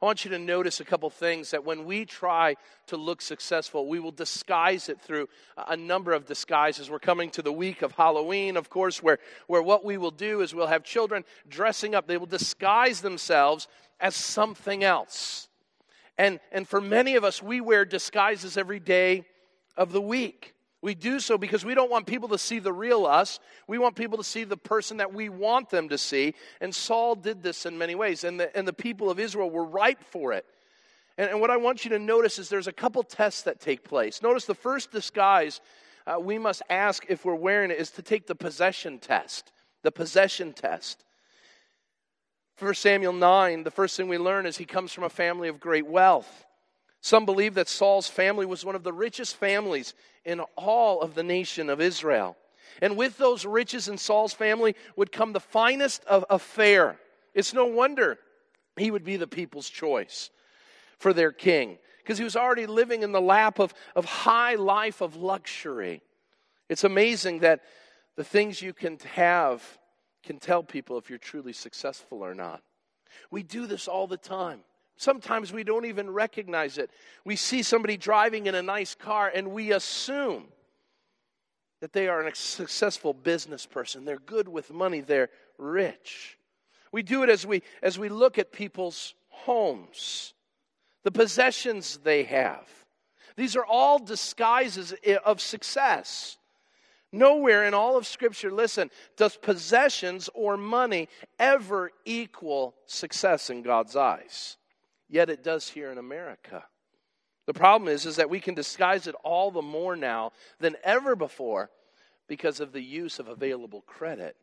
[0.00, 2.56] I want you to notice a couple things that when we try
[2.88, 6.90] to look successful, we will disguise it through a number of disguises.
[6.90, 10.40] We're coming to the week of Halloween, of course, where, where what we will do
[10.40, 12.08] is we'll have children dressing up.
[12.08, 13.68] They will disguise themselves
[14.00, 15.46] as something else.
[16.18, 19.24] And, and for many of us, we wear disguises every day
[19.76, 20.54] of the week.
[20.82, 23.38] We do so because we don't want people to see the real us.
[23.68, 26.34] We want people to see the person that we want them to see.
[26.60, 29.64] And Saul did this in many ways, and the, and the people of Israel were
[29.64, 30.44] ripe for it.
[31.16, 33.84] And, and what I want you to notice is there's a couple tests that take
[33.84, 34.22] place.
[34.22, 35.60] Notice the first disguise
[36.04, 39.52] uh, we must ask if we're wearing it is to take the possession test.
[39.82, 41.04] The possession test.
[42.58, 45.60] 1 Samuel 9, the first thing we learn is he comes from a family of
[45.60, 46.44] great wealth.
[47.02, 49.92] Some believe that Saul's family was one of the richest families
[50.24, 52.36] in all of the nation of Israel.
[52.80, 56.96] And with those riches in Saul's family would come the finest of, fare.
[57.34, 58.18] It's no wonder
[58.76, 60.30] he would be the people's choice
[60.96, 65.00] for their king because he was already living in the lap of, of high life
[65.00, 66.02] of luxury.
[66.68, 67.62] It's amazing that
[68.14, 69.62] the things you can have
[70.22, 72.62] can tell people if you're truly successful or not.
[73.32, 74.60] We do this all the time.
[75.02, 76.88] Sometimes we don't even recognize it.
[77.24, 80.44] We see somebody driving in a nice car and we assume
[81.80, 84.04] that they are a successful business person.
[84.04, 86.38] They're good with money, they're rich.
[86.92, 90.34] We do it as we as we look at people's homes,
[91.02, 92.68] the possessions they have.
[93.34, 96.38] These are all disguises of success.
[97.10, 101.08] Nowhere in all of Scripture, listen, does possessions or money
[101.40, 104.58] ever equal success in God's eyes.
[105.12, 106.64] Yet it does here in America.
[107.46, 111.14] The problem is, is that we can disguise it all the more now than ever
[111.14, 111.68] before
[112.28, 114.36] because of the use of available credit.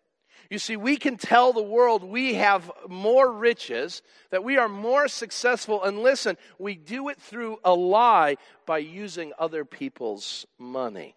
[0.51, 5.07] You see, we can tell the world we have more riches, that we are more
[5.07, 11.15] successful, and listen, we do it through a lie by using other people's money.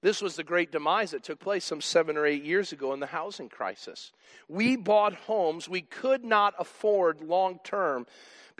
[0.00, 3.00] This was the great demise that took place some seven or eight years ago in
[3.00, 4.12] the housing crisis.
[4.48, 8.06] We bought homes we could not afford long term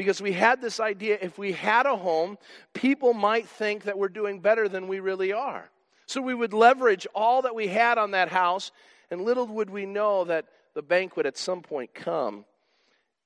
[0.01, 2.39] because we had this idea if we had a home,
[2.73, 5.69] people might think that we're doing better than we really are.
[6.07, 8.73] So we would leverage all that we had on that house,
[9.11, 12.47] and little would we know that the bank would at some point come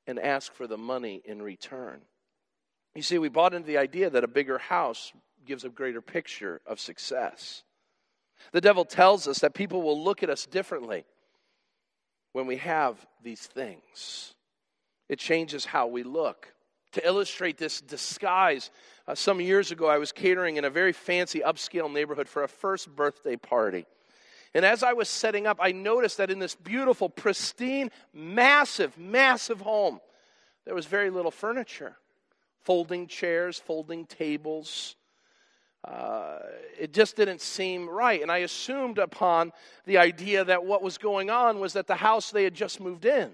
[0.08, 2.00] and ask for the money in return.
[2.96, 5.12] You see, we bought into the idea that a bigger house
[5.46, 7.62] gives a greater picture of success.
[8.50, 11.04] The devil tells us that people will look at us differently
[12.32, 14.34] when we have these things.
[15.08, 16.48] It changes how we look
[16.94, 18.70] to illustrate this disguise,
[19.07, 22.48] uh, some years ago I was catering in a very fancy upscale neighborhood for a
[22.48, 23.87] first birthday party.
[24.54, 29.61] And as I was setting up, I noticed that in this beautiful, pristine, massive, massive
[29.61, 30.00] home,
[30.64, 31.96] there was very little furniture
[32.62, 34.96] folding chairs, folding tables.
[35.87, 36.38] Uh,
[36.80, 38.22] it just didn't seem right.
[38.22, 39.52] And I assumed upon
[39.85, 43.04] the idea that what was going on was that the house they had just moved
[43.04, 43.33] in.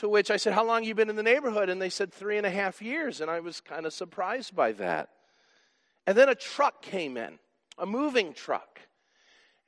[0.00, 1.68] To which I said, How long you been in the neighborhood?
[1.68, 3.20] And they said, Three and a half years.
[3.20, 5.10] And I was kind of surprised by that.
[6.06, 7.38] And then a truck came in,
[7.76, 8.80] a moving truck.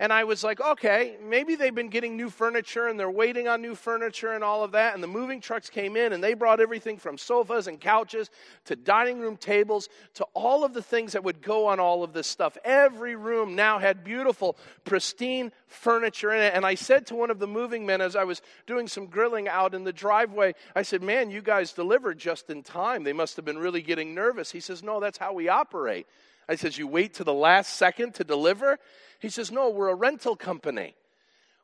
[0.03, 3.63] And I was like, okay, maybe they've been getting new furniture and they're waiting on
[3.63, 4.95] new furniture and all of that.
[4.95, 8.29] And the moving trucks came in and they brought everything from sofas and couches
[8.65, 12.15] to dining room tables to all of the things that would go on all of
[12.15, 12.59] this stuff.
[12.65, 16.53] Every room now had beautiful, pristine furniture in it.
[16.53, 19.47] And I said to one of the moving men as I was doing some grilling
[19.47, 23.05] out in the driveway, I said, man, you guys delivered just in time.
[23.05, 24.51] They must have been really getting nervous.
[24.51, 26.09] He says, no, that's how we operate.
[26.49, 28.81] I says, you wait to the last second to deliver?
[29.23, 30.97] He says, No, we're a rental company.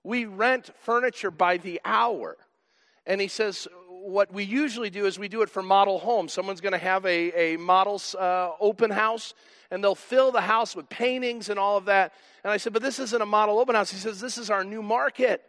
[0.04, 2.36] We rent furniture by the hour.
[3.04, 6.32] And he says, What we usually do is we do it for model homes.
[6.32, 9.34] Someone's going to have a, a model's uh, open house,
[9.72, 12.12] and they'll fill the house with paintings and all of that.
[12.44, 13.90] And I said, But this isn't a model open house.
[13.90, 15.42] He says, This is our new market.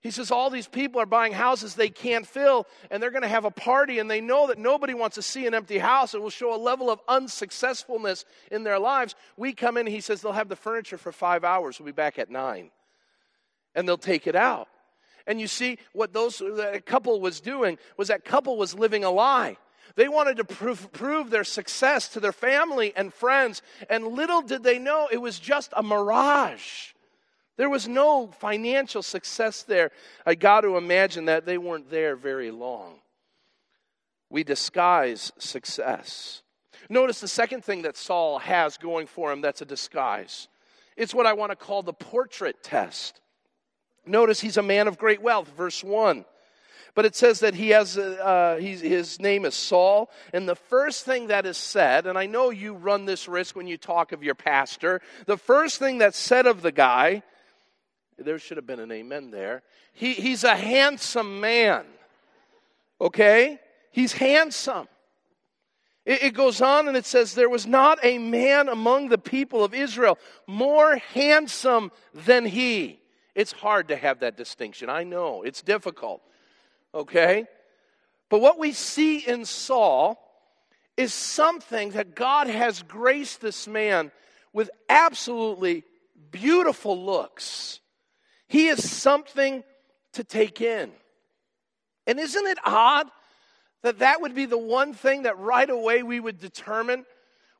[0.00, 3.28] He says all these people are buying houses they can't fill, and they're going to
[3.28, 6.14] have a party, and they know that nobody wants to see an empty house.
[6.14, 9.16] It will show a level of unsuccessfulness in their lives.
[9.36, 11.80] We come in, he says they'll have the furniture for five hours.
[11.80, 12.70] We'll be back at nine.
[13.74, 14.68] And they'll take it out.
[15.26, 19.10] And you see, what those that couple was doing was that couple was living a
[19.10, 19.56] lie.
[19.96, 24.62] They wanted to prove, prove their success to their family and friends, and little did
[24.62, 26.92] they know it was just a mirage.
[27.58, 29.90] There was no financial success there.
[30.24, 33.00] I got to imagine that they weren't there very long.
[34.30, 36.42] We disguise success.
[36.88, 40.46] Notice the second thing that Saul has going for him that's a disguise.
[40.96, 43.20] It's what I want to call the portrait test.
[44.06, 46.24] Notice he's a man of great wealth, verse 1.
[46.94, 50.10] But it says that he has, uh, his name is Saul.
[50.32, 53.66] And the first thing that is said, and I know you run this risk when
[53.66, 57.22] you talk of your pastor, the first thing that's said of the guy
[58.18, 59.62] there should have been an amen there.
[59.92, 61.84] He, he's a handsome man.
[63.00, 63.58] Okay?
[63.92, 64.88] He's handsome.
[66.04, 69.62] It, it goes on and it says, There was not a man among the people
[69.62, 73.00] of Israel more handsome than he.
[73.34, 74.90] It's hard to have that distinction.
[74.90, 75.42] I know.
[75.42, 76.22] It's difficult.
[76.94, 77.46] Okay?
[78.28, 80.18] But what we see in Saul
[80.96, 84.10] is something that God has graced this man
[84.52, 85.84] with absolutely
[86.30, 87.80] beautiful looks.
[88.48, 89.62] He is something
[90.14, 90.90] to take in.
[92.06, 93.06] And isn't it odd
[93.82, 97.04] that that would be the one thing that right away we would determine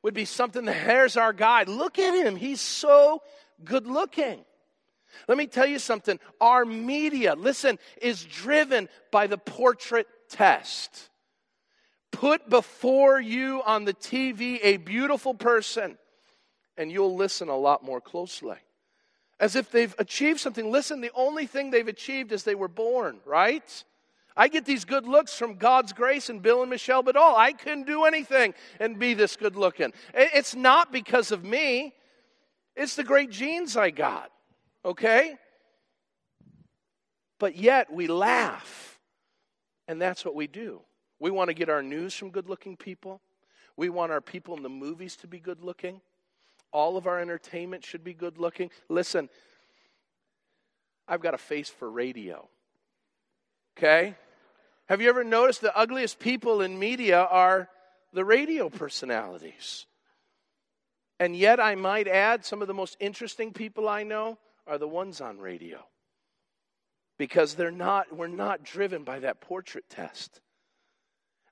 [0.01, 1.69] would be something that there's our guide.
[1.69, 2.35] Look at him.
[2.35, 3.21] He's so
[3.63, 4.43] good looking.
[5.27, 6.19] Let me tell you something.
[6.41, 11.09] Our media, listen, is driven by the portrait test.
[12.11, 15.97] Put before you on the TV a beautiful person,
[16.77, 18.57] and you'll listen a lot more closely
[19.39, 20.71] as if they've achieved something.
[20.71, 23.83] Listen, the only thing they've achieved is they were born, right?
[24.35, 27.35] I get these good looks from God's grace and Bill and Michelle Badal.
[27.35, 29.93] I couldn't do anything and be this good looking.
[30.13, 31.93] It's not because of me,
[32.75, 34.31] it's the great genes I got,
[34.85, 35.35] okay?
[37.37, 38.99] But yet we laugh,
[39.87, 40.81] and that's what we do.
[41.19, 43.21] We want to get our news from good looking people,
[43.75, 46.01] we want our people in the movies to be good looking.
[46.71, 48.69] All of our entertainment should be good looking.
[48.89, 49.29] Listen,
[51.07, 52.47] I've got a face for radio.
[53.77, 54.15] Okay?
[54.87, 57.69] Have you ever noticed the ugliest people in media are
[58.13, 59.85] the radio personalities?
[61.19, 64.87] And yet, I might add, some of the most interesting people I know are the
[64.87, 65.79] ones on radio.
[67.17, 70.39] Because they're not, we're not driven by that portrait test.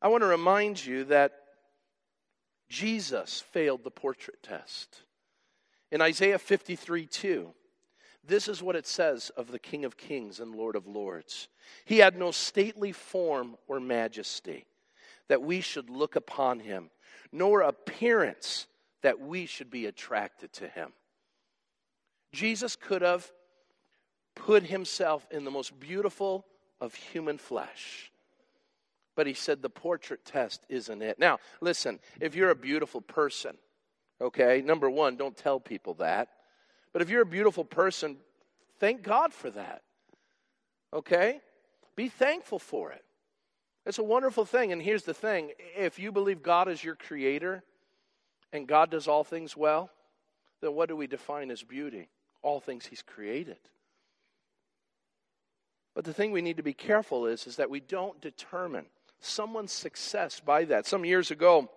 [0.01, 1.34] I want to remind you that
[2.69, 5.01] Jesus failed the portrait test.
[5.91, 7.54] In Isaiah 53 2,
[8.26, 11.47] this is what it says of the King of Kings and Lord of Lords.
[11.86, 14.65] He had no stately form or majesty
[15.30, 16.89] that we should look upon him,
[17.32, 18.67] nor appearance
[19.02, 20.91] that we should be attracted to him.
[22.34, 23.32] Jesus could have
[24.36, 26.45] put himself in the most beautiful
[26.80, 28.12] of human flesh.
[29.15, 31.17] But he said the portrait test isn't it.
[31.17, 33.58] Now, listen, if you're a beautiful person,
[34.19, 36.30] Okay, number one, don't tell people that.
[36.93, 38.17] But if you're a beautiful person,
[38.80, 39.84] thank God for that.
[40.93, 41.39] Okay?
[41.95, 43.03] Be thankful for it.
[43.86, 44.71] It's a wonderful thing.
[44.71, 47.63] And here's the thing if you believe God is your creator
[48.51, 49.89] and God does all things well,
[50.62, 52.10] then what do we define as beauty?
[52.41, 53.58] All things He's created.
[55.93, 58.86] But the thing we need to be careful is, is that we don't determine
[59.19, 60.86] someone's success by that.
[60.86, 61.69] Some years ago,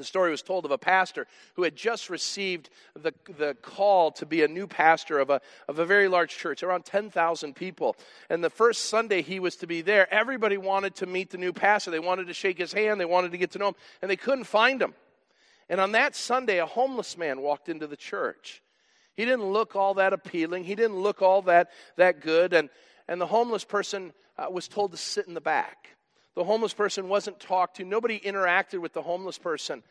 [0.00, 4.26] the story was told of a pastor who had just received the, the call to
[4.26, 7.96] be a new pastor of a, of a very large church, around 10,000 people.
[8.28, 11.52] And the first Sunday he was to be there, everybody wanted to meet the new
[11.52, 11.90] pastor.
[11.90, 14.16] They wanted to shake his hand, they wanted to get to know him, and they
[14.16, 14.94] couldn't find him.
[15.68, 18.62] And on that Sunday, a homeless man walked into the church.
[19.14, 22.54] He didn't look all that appealing, he didn't look all that, that good.
[22.54, 22.70] And,
[23.06, 25.96] and the homeless person uh, was told to sit in the back.
[26.40, 27.84] The homeless person wasn't talked to.
[27.84, 29.82] Nobody interacted with the homeless person.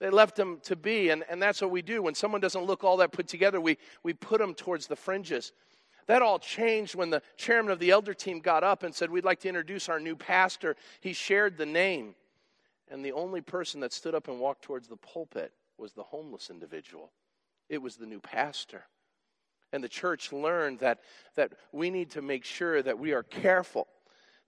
[0.00, 2.02] They left them to be, and, and that's what we do.
[2.02, 5.52] When someone doesn't look all that put together, we, we put them towards the fringes.
[6.08, 9.24] That all changed when the chairman of the elder team got up and said, We'd
[9.24, 10.74] like to introduce our new pastor.
[11.00, 12.16] He shared the name.
[12.90, 16.50] And the only person that stood up and walked towards the pulpit was the homeless
[16.50, 17.12] individual.
[17.68, 18.82] It was the new pastor.
[19.72, 20.98] And the church learned that,
[21.36, 23.86] that we need to make sure that we are careful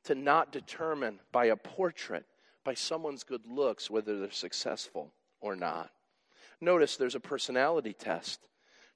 [0.04, 2.24] to not determine by a portrait,
[2.64, 5.90] by someone's good looks, whether they're successful or not.
[6.60, 8.40] Notice there's a personality test.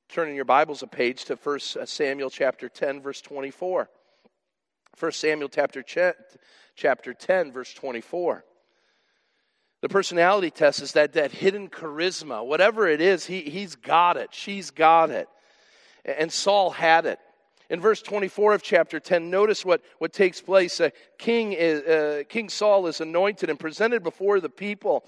[0.09, 3.91] Turning your Bibles a page to 1 uh, Samuel chapter 10, verse 24.
[4.99, 5.85] 1 Samuel chapter,
[6.75, 8.45] chapter 10, verse 24.
[9.81, 12.45] The personality test is that, that hidden charisma.
[12.45, 14.31] Whatever it is, he, he's got it.
[14.33, 15.29] She's got it.
[16.05, 17.21] And Saul had it.
[17.71, 20.81] In verse 24 of chapter 10, notice what, what takes place.
[20.81, 25.05] Uh, King, is, uh, King Saul is anointed and presented before the people.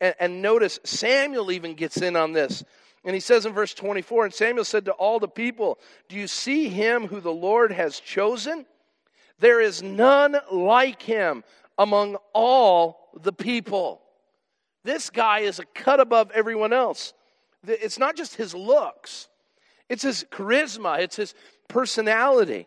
[0.00, 2.64] And, and notice Samuel even gets in on this.
[3.04, 6.26] And he says in verse 24, And Samuel said to all the people, Do you
[6.26, 8.66] see him who the Lord has chosen?
[9.38, 11.44] There is none like him
[11.78, 14.02] among all the people.
[14.84, 17.14] This guy is a cut above everyone else.
[17.66, 19.28] It's not just his looks,
[19.90, 21.34] it's his charisma, it's his
[21.68, 22.66] personality.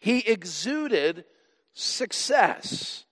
[0.00, 1.26] He exuded
[1.74, 3.04] success.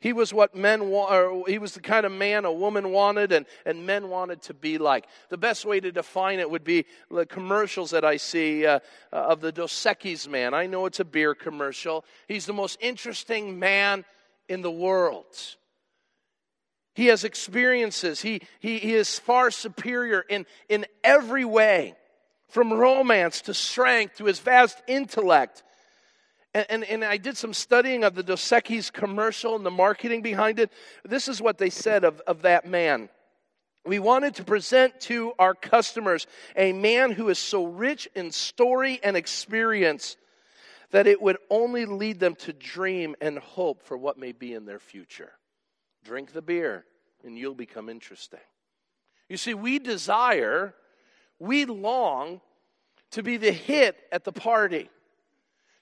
[0.00, 3.46] He was what men want, he was the kind of man a woman wanted and,
[3.66, 5.06] and men wanted to be like.
[5.28, 8.78] The best way to define it would be the commercials that I see uh,
[9.10, 10.54] of the Dos Equis man.
[10.54, 12.04] I know it's a beer commercial.
[12.28, 14.04] He's the most interesting man
[14.48, 15.34] in the world.
[16.94, 18.20] He has experiences.
[18.20, 21.94] He, he, he is far superior in, in every way,
[22.48, 25.62] from romance to strength to his vast intellect.
[26.54, 30.22] And, and, and, I did some studying of the Dos Equis commercial and the marketing
[30.22, 30.72] behind it.
[31.04, 33.10] This is what they said of, of that man.
[33.84, 36.26] We wanted to present to our customers
[36.56, 40.16] a man who is so rich in story and experience
[40.90, 44.64] that it would only lead them to dream and hope for what may be in
[44.64, 45.32] their future.
[46.04, 46.84] Drink the beer,
[47.24, 48.40] and you'll become interesting.
[49.28, 50.74] You see, we desire,
[51.38, 52.40] we long
[53.12, 54.90] to be the hit at the party,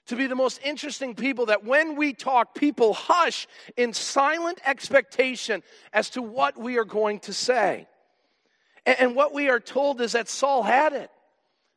[0.07, 5.61] to be the most interesting people that when we talk, people hush in silent expectation
[5.91, 7.87] as to what we are going to say.
[8.85, 11.11] And, what we are told is that Saul had it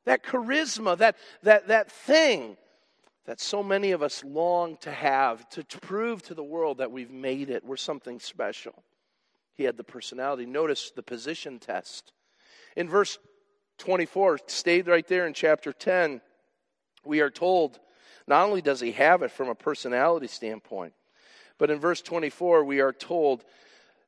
[0.05, 2.57] that charisma, that, that, that thing
[3.27, 6.91] that so many of us long to have to, to prove to the world that
[6.91, 7.65] we've made it.
[7.65, 8.83] We're something special.
[9.55, 10.47] He had the personality.
[10.47, 12.13] Notice the position test.
[12.77, 13.19] In verse
[13.81, 16.21] 24, stayed right there in chapter 10,
[17.05, 17.81] we are told
[18.27, 20.93] not only does he have it from a personality standpoint,
[21.59, 23.45] but in verse 24, we are told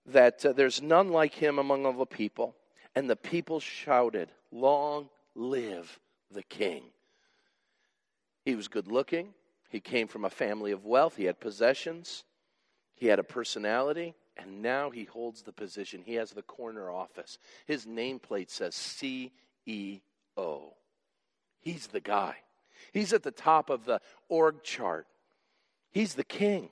[0.06, 2.54] that uh, there's none like him among all the people.
[2.94, 5.98] And the people shouted, Long live
[6.30, 6.84] the king.
[8.44, 9.34] He was good looking.
[9.68, 11.16] He came from a family of wealth.
[11.16, 12.24] He had possessions.
[12.94, 14.14] He had a personality.
[14.36, 16.02] And now he holds the position.
[16.04, 17.38] He has the corner office.
[17.66, 18.74] His nameplate says
[19.66, 20.00] CEO.
[21.60, 22.36] He's the guy.
[22.92, 25.06] He's at the top of the org chart.
[25.90, 26.70] He's the king.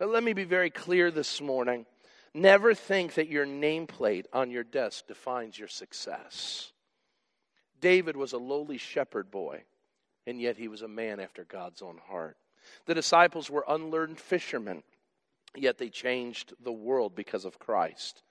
[0.00, 1.86] Uh, let me be very clear this morning.
[2.32, 6.72] Never think that your nameplate on your desk defines your success.
[7.80, 9.64] David was a lowly shepherd boy
[10.26, 12.36] and yet he was a man after God's own heart.
[12.86, 14.82] The disciples were unlearned fishermen,
[15.56, 18.22] yet they changed the world because of Christ.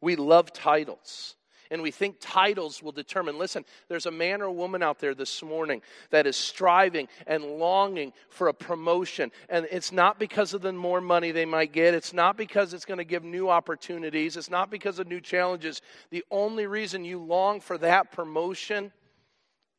[0.00, 1.36] We love titles.
[1.70, 3.38] And we think titles will determine.
[3.38, 8.12] Listen, there's a man or woman out there this morning that is striving and longing
[8.28, 9.30] for a promotion.
[9.48, 11.94] And it's not because of the more money they might get.
[11.94, 14.36] It's not because it's going to give new opportunities.
[14.36, 15.80] It's not because of new challenges.
[16.10, 18.92] The only reason you long for that promotion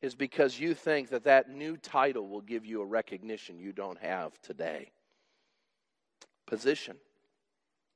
[0.00, 3.98] is because you think that that new title will give you a recognition you don't
[3.98, 4.90] have today.
[6.46, 6.96] Position.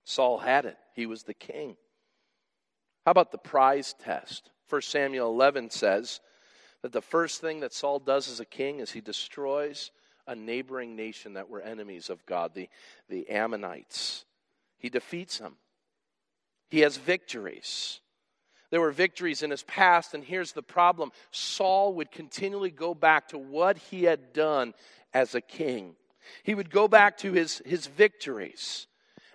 [0.04, 1.76] Saul had it, he was the king.
[3.06, 4.50] How about the prize test?
[4.68, 6.20] 1 Samuel 11 says
[6.82, 9.92] that the first thing that Saul does as a king is he destroys
[10.26, 12.68] a neighboring nation that were enemies of God, the,
[13.08, 14.24] the Ammonites.
[14.76, 15.54] He defeats them,
[16.68, 18.00] he has victories.
[18.70, 23.28] There were victories in his past, and here's the problem Saul would continually go back
[23.28, 24.74] to what he had done
[25.14, 25.94] as a king.
[26.42, 28.88] He would go back to his, his victories.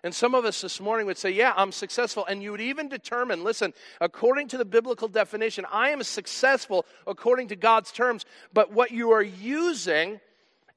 [0.04, 2.26] And some of us this morning would say, Yeah, I'm successful.
[2.26, 7.50] And you would even determine, listen, according to the biblical definition, I am successful according
[7.50, 8.26] to God's terms.
[8.54, 10.20] But what you are using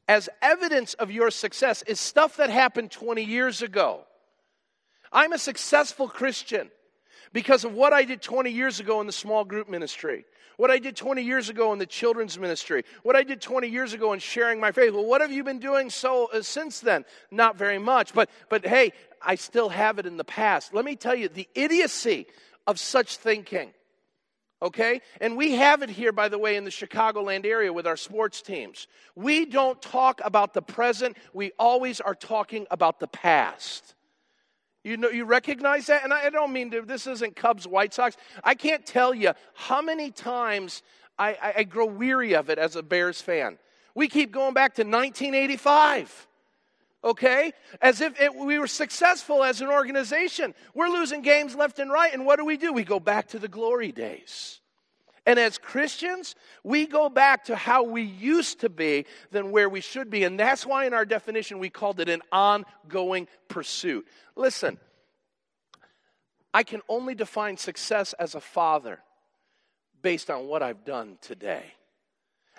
[0.06, 4.02] as evidence of your success is stuff that happened 20 years ago.
[5.10, 6.70] I'm a successful Christian
[7.34, 10.24] because of what I did 20 years ago in the small group ministry,
[10.56, 13.92] what I did 20 years ago in the children's ministry, what I did 20 years
[13.92, 14.94] ago in sharing my faith.
[14.94, 17.04] Well, what have you been doing so uh, since then?
[17.32, 20.72] Not very much, but but hey, I still have it in the past.
[20.72, 22.26] Let me tell you the idiocy
[22.68, 23.74] of such thinking.
[24.62, 25.00] Okay?
[25.20, 28.40] And we have it here, by the way, in the Chicagoland area with our sports
[28.40, 28.86] teams.
[29.16, 33.94] We don't talk about the present, we always are talking about the past.
[34.84, 36.04] You know, you recognize that?
[36.04, 38.16] And I don't mean to, this isn't Cubs, White Sox.
[38.44, 40.82] I can't tell you how many times
[41.18, 43.58] I, I, I grow weary of it as a Bears fan.
[43.94, 46.28] We keep going back to 1985
[47.04, 47.52] okay?
[47.82, 50.54] As if it, we were successful as an organization.
[50.72, 52.72] We're losing games left and right, and what do we do?
[52.72, 54.60] We go back to the glory days.
[55.26, 59.80] And as Christians, we go back to how we used to be than where we
[59.80, 60.24] should be.
[60.24, 64.06] And that's why, in our definition, we called it an ongoing pursuit.
[64.36, 64.78] Listen,
[66.52, 69.00] I can only define success as a father
[70.02, 71.64] based on what I've done today.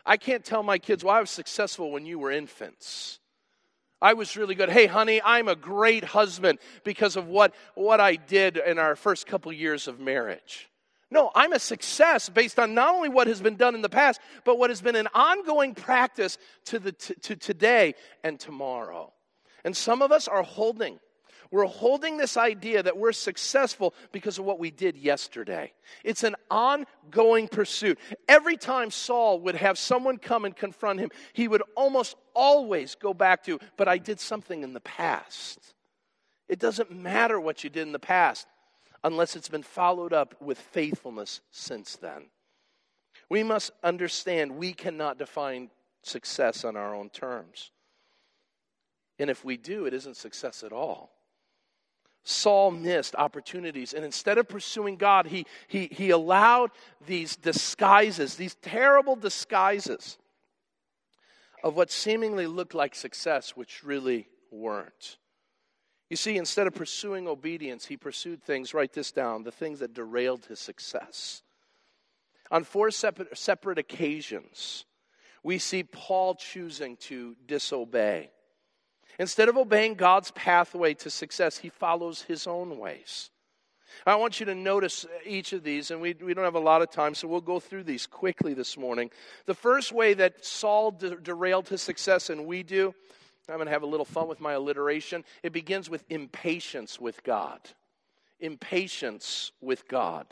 [0.06, 3.20] I can't tell my kids, well, I was successful when you were infants.
[4.02, 4.70] I was really good.
[4.70, 9.28] Hey, honey, I'm a great husband because of what, what I did in our first
[9.28, 10.70] couple years of marriage.
[11.12, 14.20] No, I'm a success based on not only what has been done in the past,
[14.44, 17.94] but what has been an ongoing practice to, the, to, to today
[18.24, 19.14] and tomorrow.
[19.64, 21.00] And some of us are holding
[21.52, 25.74] we're holding this idea that we're successful because of what we did yesterday.
[26.04, 28.00] It's an ongoing pursuit.
[28.28, 33.14] Every time Saul would have someone come and confront him, he would almost always go
[33.14, 35.74] back to, but I did something in the past.
[36.50, 38.48] It doesn't matter what you did in the past
[39.06, 42.24] unless it's been followed up with faithfulness since then.
[43.30, 45.70] We must understand we cannot define
[46.02, 47.70] success on our own terms.
[49.20, 51.12] And if we do, it isn't success at all.
[52.24, 53.94] Saul missed opportunities.
[53.94, 56.72] And instead of pursuing God, he, he, he allowed
[57.06, 60.18] these disguises, these terrible disguises
[61.64, 65.18] of what seemingly looked like success, which really weren't.
[66.10, 69.94] You see, instead of pursuing obedience, he pursued things, write this down, the things that
[69.94, 71.42] derailed his success.
[72.52, 74.86] On four separate, separate occasions,
[75.44, 78.30] we see Paul choosing to disobey.
[79.18, 83.32] Instead of obeying God's pathway to success, he follows his own ways.
[84.06, 86.60] I want you to notice uh, each of these, and we, we don't have a
[86.60, 89.10] lot of time, so we'll go through these quickly this morning.
[89.46, 92.94] The first way that Saul de- derailed his success, and we do,
[93.50, 95.24] I'm going to have a little fun with my alliteration.
[95.44, 97.60] It begins with impatience with God.
[98.40, 100.28] Impatience with God.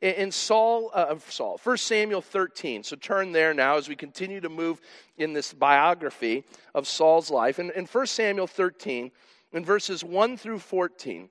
[0.00, 2.84] In Saul, uh, Saul, 1 Samuel 13.
[2.84, 4.80] So turn there now as we continue to move
[5.16, 7.58] in this biography of Saul's life.
[7.58, 9.10] And in 1 Samuel 13,
[9.52, 11.28] in verses 1 through 14,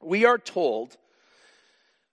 [0.00, 0.96] we are told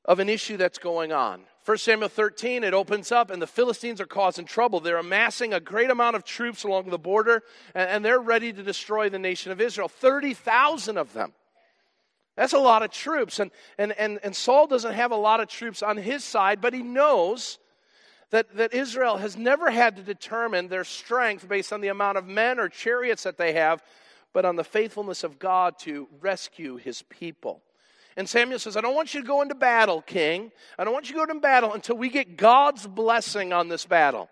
[0.05, 1.41] of an issue that's going on.
[1.69, 4.79] 1 Samuel 13, it opens up, and the Philistines are causing trouble.
[4.79, 7.43] They're amassing a great amount of troops along the border,
[7.75, 11.31] and, they're ready to destroy the nation of Israel 30,000 of them.
[12.35, 13.37] That's a lot of troops.
[13.37, 16.73] And, and, and, and Saul doesn't have a lot of troops on his side, but
[16.73, 17.59] he knows
[18.31, 22.25] that, that Israel has never had to determine their strength based on the amount of
[22.25, 23.83] men or chariots that they have,
[24.33, 27.61] but on the faithfulness of God to rescue his people.
[28.19, 30.51] And Samuel says, I don't want you to go into battle, king.
[30.77, 33.85] I don't want you to go into battle until we get God's blessing on this
[33.85, 34.29] battle.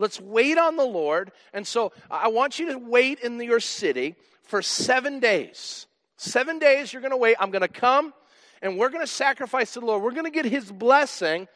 [0.00, 1.30] Let's wait on the Lord.
[1.52, 5.86] And so I want you to wait in your city for seven days.
[6.16, 7.36] Seven days you're going to wait.
[7.38, 8.12] I'm going to come
[8.60, 10.02] and we're going to sacrifice to the Lord.
[10.02, 11.46] We're going to get his blessing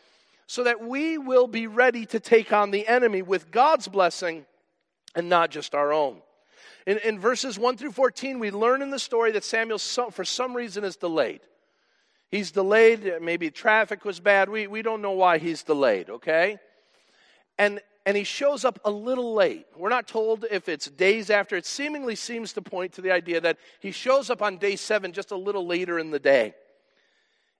[0.46, 4.46] so that we will be ready to take on the enemy with God's blessing
[5.16, 6.22] and not just our own.
[6.88, 10.56] In, in verses 1 through 14, we learn in the story that Samuel, for some
[10.56, 11.40] reason, is delayed.
[12.30, 13.12] He's delayed.
[13.20, 14.48] Maybe traffic was bad.
[14.48, 16.56] We, we don't know why he's delayed, okay?
[17.58, 19.66] And and he shows up a little late.
[19.76, 21.56] We're not told if it's days after.
[21.56, 25.12] It seemingly seems to point to the idea that he shows up on day seven
[25.12, 26.54] just a little later in the day.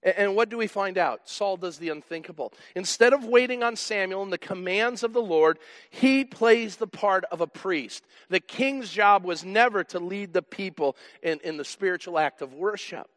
[0.02, 1.28] And what do we find out?
[1.28, 2.52] Saul does the unthinkable.
[2.76, 5.58] Instead of waiting on Samuel and the commands of the Lord,
[5.90, 8.04] he plays the part of a priest.
[8.28, 12.54] The king's job was never to lead the people in, in the spiritual act of
[12.54, 13.08] worship.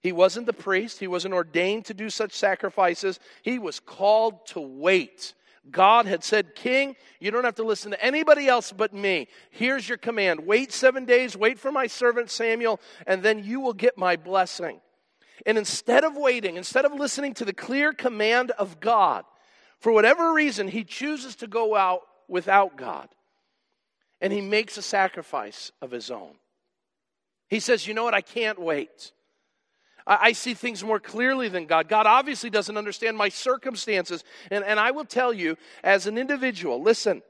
[0.00, 3.18] He wasn't the priest, he wasn't ordained to do such sacrifices.
[3.42, 5.34] He was called to wait
[5.70, 9.28] God had said, King, you don't have to listen to anybody else but me.
[9.50, 13.72] Here's your command wait seven days, wait for my servant Samuel, and then you will
[13.72, 14.80] get my blessing.
[15.44, 19.24] And instead of waiting, instead of listening to the clear command of God,
[19.80, 23.08] for whatever reason, he chooses to go out without God.
[24.20, 26.36] And he makes a sacrifice of his own.
[27.48, 28.14] He says, You know what?
[28.14, 29.12] I can't wait.
[30.08, 31.88] I, see things more clearly than God.
[31.88, 34.22] God obviously doesn't understand my circumstances.
[34.52, 37.22] And, and I will tell you, as an individual, listen,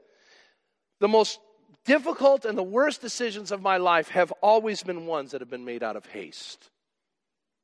[0.99, 1.39] the most
[1.85, 5.65] difficult and the worst decisions of my life have always been ones that have been
[5.65, 6.69] made out of haste.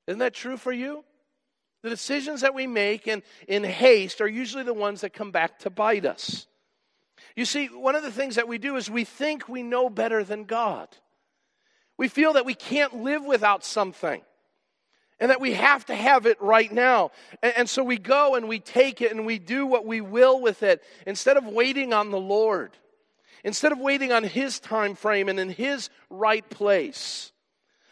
[0.08, 1.04] Isn't that true for you?
[1.82, 5.60] The decisions that we make in, in haste are usually the ones that come back
[5.60, 6.48] to bite us.
[7.36, 10.24] You see, one of the things that we do is we think we know better
[10.24, 10.88] than God.
[11.98, 14.22] We feel that we can't live without something
[15.20, 17.12] and that we have to have it right now.
[17.42, 20.42] And, and, so we go and we take it and we do what we will
[20.42, 22.72] with it instead of waiting on the Lord.
[23.44, 27.33] Instead of waiting on his time frame and in his right place,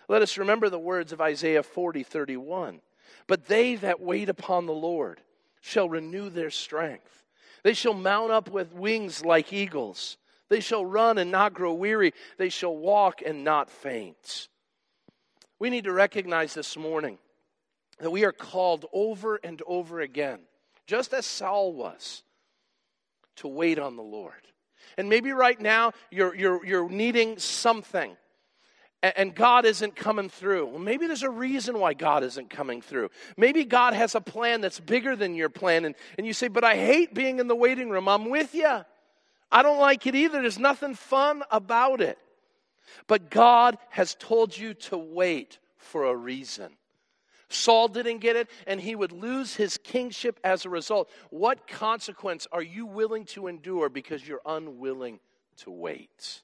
[0.08, 2.82] let us remember the words of Isaiah 40 31.
[3.28, 5.22] But they that wait upon the Lord
[5.62, 7.24] shall renew their strength.
[7.64, 10.18] They shall mount up with wings like eagles.
[10.50, 12.14] They shall run and not grow weary.
[12.38, 14.50] They shall walk and not faint.
[15.60, 17.20] We need to recognize this morning
[18.00, 20.40] that we are called over and over again,
[20.88, 22.24] just as Saul was,
[23.38, 24.34] to wait on the Lord.
[24.98, 28.18] And maybe right now you're, you're, you're needing something
[29.04, 30.68] and God isn't coming through.
[30.68, 33.10] Well, maybe there's a reason why God isn't coming through.
[33.36, 35.86] Maybe God has a plan that's bigger than your plan.
[35.86, 38.08] And, and you say, But I hate being in the waiting room.
[38.08, 38.86] I'm with you.
[39.52, 40.42] I don't like it either.
[40.42, 42.18] There's nothing fun about it.
[43.08, 46.72] But God has told you to wait for a reason.
[47.50, 51.10] Saul didn't get it, and he would lose his kingship as a result.
[51.32, 55.20] What consequence are you willing to endure because you're unwilling
[55.58, 56.44] to wait?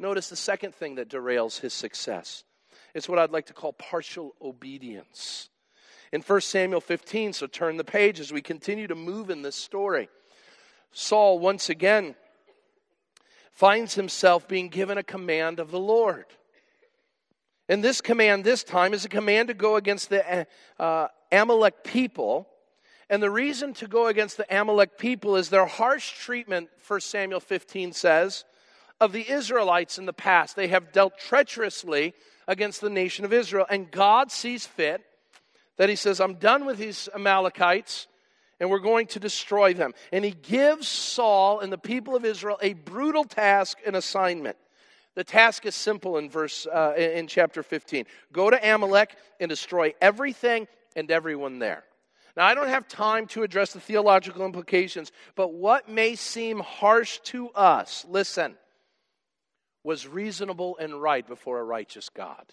[0.00, 2.42] Notice the second thing that derails his success.
[2.94, 5.50] It's what I'd like to call partial obedience.
[6.10, 9.56] In 1 Samuel 15, so turn the page as we continue to move in this
[9.56, 10.08] story.
[10.90, 12.14] Saul once again
[13.52, 16.24] finds himself being given a command of the Lord.
[17.68, 20.46] And this command this time is a command to go against the
[20.78, 22.48] uh, Amalek people.
[23.10, 27.40] And the reason to go against the Amalek people is their harsh treatment, 1 Samuel
[27.40, 28.46] 15 says,
[29.00, 30.56] of the Israelites in the past.
[30.56, 32.14] They have dealt treacherously
[32.46, 33.66] against the nation of Israel.
[33.68, 35.02] And God sees fit
[35.76, 38.06] that He says, I'm done with these Amalekites
[38.60, 39.94] and we're going to destroy them.
[40.12, 44.56] And He gives Saul and the people of Israel a brutal task and assignment.
[45.14, 48.04] The task is simple in verse uh, in chapter 15.
[48.32, 51.84] Go to Amalek and destroy everything and everyone there.
[52.36, 57.18] Now, I don't have time to address the theological implications, but what may seem harsh
[57.24, 58.54] to us, listen,
[59.82, 62.44] was reasonable and right before a righteous God.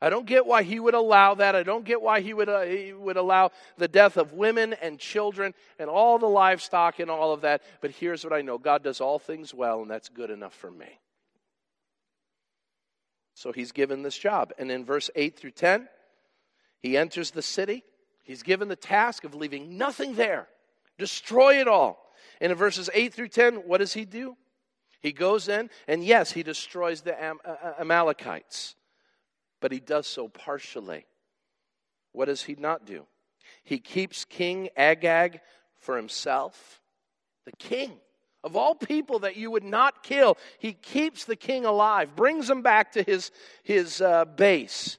[0.00, 1.56] I don't get why he would allow that.
[1.56, 4.98] I don't get why he would, uh, he would allow the death of women and
[4.98, 7.62] children and all the livestock and all of that.
[7.80, 10.70] But here's what I know God does all things well, and that's good enough for
[10.70, 11.00] me.
[13.34, 14.52] So he's given this job.
[14.58, 15.88] And in verse 8 through 10,
[16.80, 17.82] he enters the city.
[18.22, 20.48] He's given the task of leaving nothing there,
[20.98, 22.12] destroy it all.
[22.40, 24.36] And in verses 8 through 10, what does he do?
[25.04, 28.74] He goes in, and yes, he destroys the Am- uh, uh, Amalekites,
[29.60, 31.04] but he does so partially.
[32.12, 33.04] What does he not do?
[33.64, 35.42] He keeps King Agag
[35.76, 36.80] for himself,
[37.44, 37.92] the king.
[38.42, 42.62] Of all people that you would not kill, he keeps the king alive, brings him
[42.62, 43.30] back to his,
[43.62, 44.96] his uh, base.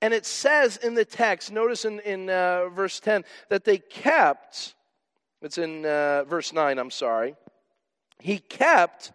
[0.00, 4.76] And it says in the text, notice in, in uh, verse 10, that they kept,
[5.40, 7.34] it's in uh, verse 9, I'm sorry,
[8.20, 9.10] he kept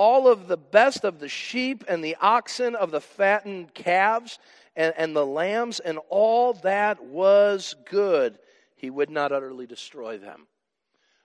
[0.00, 4.38] all of the best of the sheep and the oxen, of the fattened calves
[4.74, 8.38] and, and the lambs, and all that was good.
[8.76, 10.46] He would not utterly destroy them.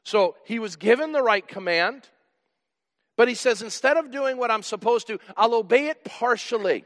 [0.03, 2.09] So he was given the right command,
[3.15, 6.84] but he says, instead of doing what I'm supposed to, I'll obey it partially.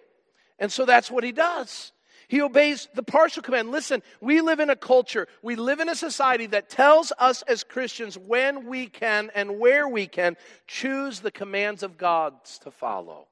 [0.60, 1.92] And so that's what he does.
[2.30, 3.72] He obeys the partial command.
[3.72, 7.64] Listen, we live in a culture, we live in a society that tells us as
[7.64, 13.28] Christians when we can and where we can choose the commands of God to follow.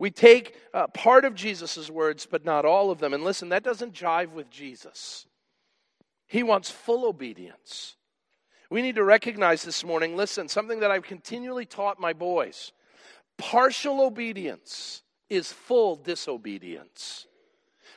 [0.00, 3.14] We take uh, part of Jesus' words, but not all of them.
[3.14, 5.26] And listen, that doesn't jive with Jesus.
[6.26, 7.94] He wants full obedience.
[8.70, 12.72] We need to recognize this morning listen, something that I've continually taught my boys
[13.36, 17.28] partial obedience is full disobedience.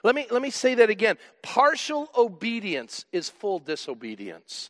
[0.04, 1.18] Let me, let me say that again.
[1.42, 4.70] Partial obedience is full disobedience.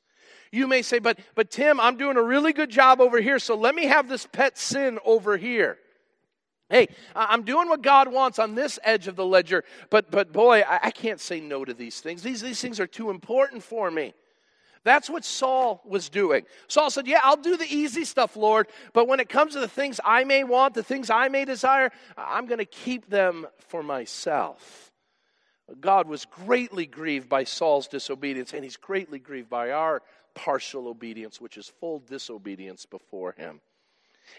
[0.52, 3.56] You may say, but, but Tim, I'm doing a really good job over here, so
[3.56, 5.78] let me have this pet sin over here.
[6.70, 10.62] Hey, I'm doing what God wants on this edge of the ledger, but, but boy,
[10.62, 12.22] I, I can't say no to these things.
[12.22, 14.14] These, these things are too important for me.
[14.84, 16.46] That's what Saul was doing.
[16.68, 19.68] Saul said, Yeah, I'll do the easy stuff, Lord, but when it comes to the
[19.68, 23.84] things I may want, the things I may desire, I'm going to keep them for
[23.84, 24.91] myself.
[25.80, 30.02] God was greatly grieved by Saul's disobedience, and he's greatly grieved by our
[30.34, 33.62] partial obedience, which is full disobedience before him.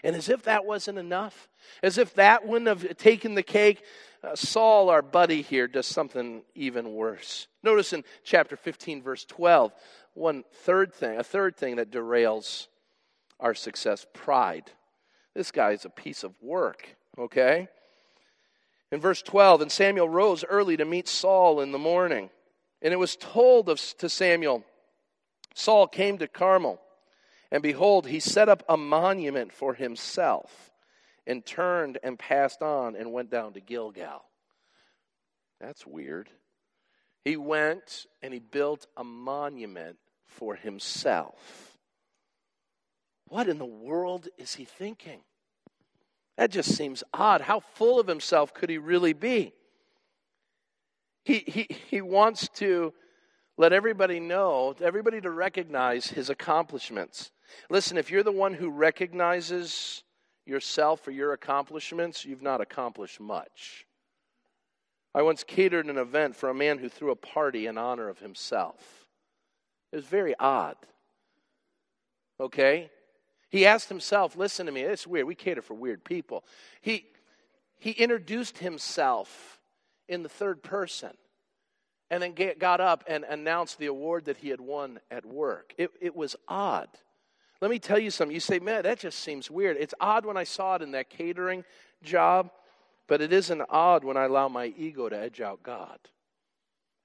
[0.03, 1.47] And as if that wasn't enough,
[1.81, 3.83] as if that wouldn't have taken the cake,
[4.23, 7.47] uh, Saul, our buddy here, does something even worse.
[7.61, 9.71] Notice in chapter 15, verse 12,
[10.13, 12.67] one third thing, a third thing that derails
[13.39, 14.71] our success pride.
[15.35, 17.67] This guy is a piece of work, okay?
[18.93, 22.29] In verse 12, and Samuel rose early to meet Saul in the morning.
[22.79, 24.63] And it was told of, to Samuel,
[25.55, 26.79] Saul came to Carmel.
[27.51, 30.71] And behold, he set up a monument for himself
[31.25, 34.25] and turned and passed on and went down to Gilgal.
[35.59, 36.29] That's weird.
[37.25, 41.79] He went and he built a monument for himself.
[43.27, 45.21] What in the world is he thinking?
[46.37, 47.41] That just seems odd.
[47.41, 49.53] How full of himself could he really be?
[51.23, 52.93] He, he, he wants to
[53.57, 57.31] let everybody know, everybody to recognize his accomplishments.
[57.69, 60.03] Listen, if you're the one who recognizes
[60.45, 63.85] yourself or your accomplishments, you've not accomplished much.
[65.15, 68.19] I once catered an event for a man who threw a party in honor of
[68.19, 69.05] himself.
[69.91, 70.75] It was very odd.
[72.39, 72.89] Okay?
[73.53, 75.27] He asked himself, listen to me, it's weird.
[75.27, 76.43] We cater for weird people.
[76.81, 77.05] He,
[77.77, 79.59] he introduced himself
[80.09, 81.11] in the third person
[82.09, 85.75] and then got up and announced the award that he had won at work.
[85.77, 86.89] It, it was odd.
[87.61, 88.33] Let me tell you something.
[88.33, 89.77] You say, man, that just seems weird.
[89.79, 91.63] It's odd when I saw it in that catering
[92.01, 92.49] job,
[93.05, 95.99] but it isn't odd when I allow my ego to edge out God.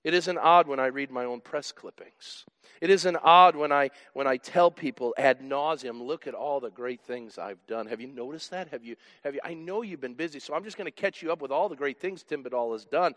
[0.09, 2.47] It isn't odd when I read my own press clippings.
[2.81, 6.71] It isn't odd when I when I tell people ad nauseum, look at all the
[6.71, 7.87] great things I've done.
[7.89, 8.69] Have you noticed that?
[8.69, 11.21] Have you have you I know you've been busy, so I'm just going to catch
[11.21, 13.17] you up with all the great things Tim Badal has done.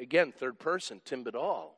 [0.00, 1.68] Again, third person, Tim Badal.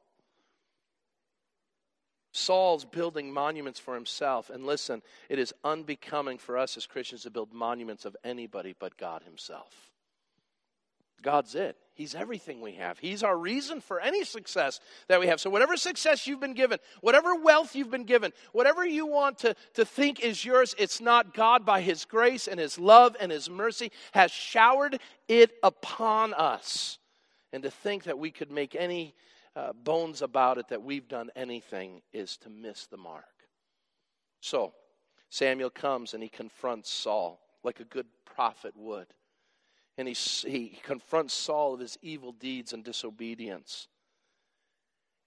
[2.33, 4.49] Saul's building monuments for himself.
[4.49, 8.97] And listen, it is unbecoming for us as Christians to build monuments of anybody but
[8.97, 9.91] God Himself.
[11.23, 11.77] God's it.
[11.95, 12.99] He's everything we have.
[12.99, 15.41] He's our reason for any success that we have.
[15.41, 19.55] So, whatever success you've been given, whatever wealth you've been given, whatever you want to,
[19.75, 23.49] to think is yours, it's not God by His grace and His love and His
[23.49, 24.99] mercy has showered
[25.29, 26.99] it upon us.
[27.53, 29.15] And to think that we could make any
[29.55, 33.25] uh, bones about it that we've done anything is to miss the mark.
[34.41, 34.75] So,
[35.31, 39.07] Samuel comes and he confronts Saul like a good prophet would
[39.97, 43.89] and he, he confronts Saul of his evil deeds and disobedience.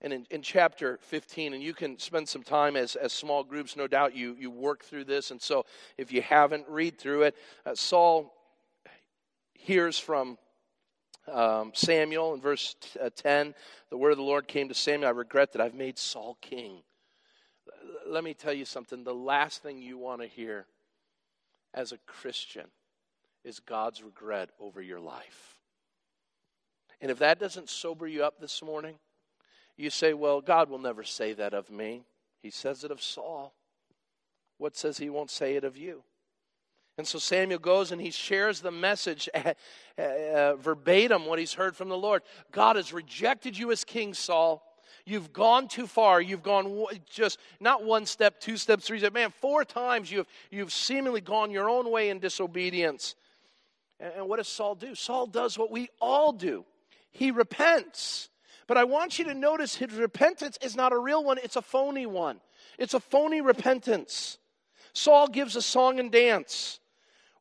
[0.01, 3.75] And in, in chapter 15, and you can spend some time as, as small groups,
[3.75, 5.31] no doubt you, you work through this.
[5.31, 5.65] And so
[5.97, 7.35] if you haven't, read through it.
[7.65, 8.33] Uh, Saul
[9.53, 10.37] hears from
[11.31, 13.53] um, Samuel in verse t- uh, 10
[13.89, 15.09] the word of the Lord came to Samuel.
[15.09, 16.83] I regret that I've made Saul king.
[17.67, 19.03] L- let me tell you something.
[19.03, 20.67] The last thing you want to hear
[21.73, 22.65] as a Christian
[23.47, 25.57] is God's regret over your life.
[26.99, 28.95] And if that doesn't sober you up this morning,
[29.77, 32.03] you say, Well, God will never say that of me.
[32.41, 33.53] He says it of Saul.
[34.57, 36.03] What says he won't say it of you?
[36.97, 39.53] And so Samuel goes and he shares the message uh,
[40.01, 42.23] uh, verbatim what he's heard from the Lord.
[42.51, 44.63] God has rejected you as king, Saul.
[45.05, 46.19] You've gone too far.
[46.19, 49.13] You've gone just not one step, two steps, three steps.
[49.13, 53.15] Man, four times you've, you've seemingly gone your own way in disobedience.
[53.99, 54.95] And what does Saul do?
[54.95, 56.65] Saul does what we all do
[57.17, 58.29] he repents.
[58.67, 61.61] But I want you to notice his repentance is not a real one, it's a
[61.61, 62.39] phony one.
[62.77, 64.37] It's a phony repentance.
[64.93, 66.79] Saul gives a song and dance.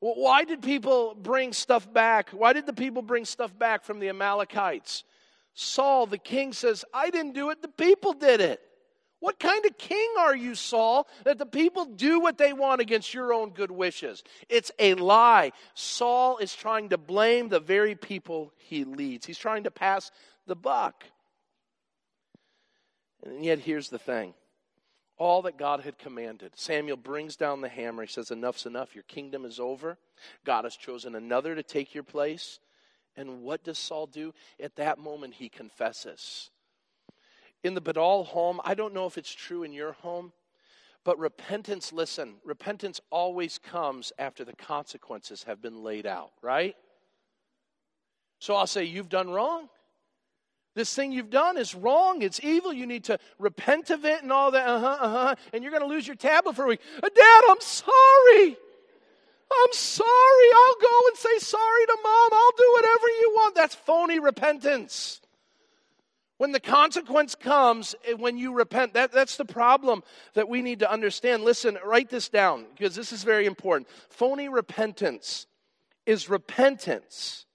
[0.01, 2.31] Why did people bring stuff back?
[2.31, 5.05] Why did the people bring stuff back from the Amalekites?
[5.55, 8.61] Saul, the king, says, I didn't do it, the people did it.
[9.21, 13.15] What kind of king are you, Saul, that the people do what they want against
[13.15, 14.23] your own good wishes?
[14.49, 15.53] It's a lie.
[15.75, 20.11] Saul is trying to blame the very people he leads, he's trying to pass
[20.47, 21.05] the buck.
[23.25, 24.35] And yet, here's the thing
[25.19, 26.53] all that God had commanded.
[26.57, 28.03] Samuel brings down the hammer.
[28.03, 28.95] He says, Enough's enough.
[28.95, 29.99] Your kingdom is over.
[30.45, 32.61] God has chosen another to take your place.
[33.17, 34.35] And what does Saul do?
[34.63, 36.51] At that moment, he confesses
[37.67, 40.33] in the Badal home, I don't know if it's true in your home,
[41.05, 46.75] but repentance, listen, repentance always comes after the consequences have been laid out, right?
[48.39, 49.69] So I'll say, You've done wrong.
[50.75, 52.21] This thing you've done is wrong.
[52.21, 52.71] It's evil.
[52.71, 54.69] You need to repent of it and all that.
[54.69, 55.35] Uh huh, uh huh.
[55.55, 56.81] And you're going to lose your tablet for a week.
[57.03, 58.57] Uh, Dad, I'm sorry.
[59.51, 60.49] I'm sorry.
[60.55, 62.29] I'll go and say sorry to mom.
[62.31, 63.55] I'll do whatever you want.
[63.55, 65.23] That's phony repentance.
[66.39, 70.03] When the consequence comes, eh, when you repent, that, that's the problem
[70.35, 71.45] that we need to understand.
[71.45, 73.89] Listen, write this down because this is very important.
[74.11, 75.47] Phony repentance
[76.05, 77.47] is repentance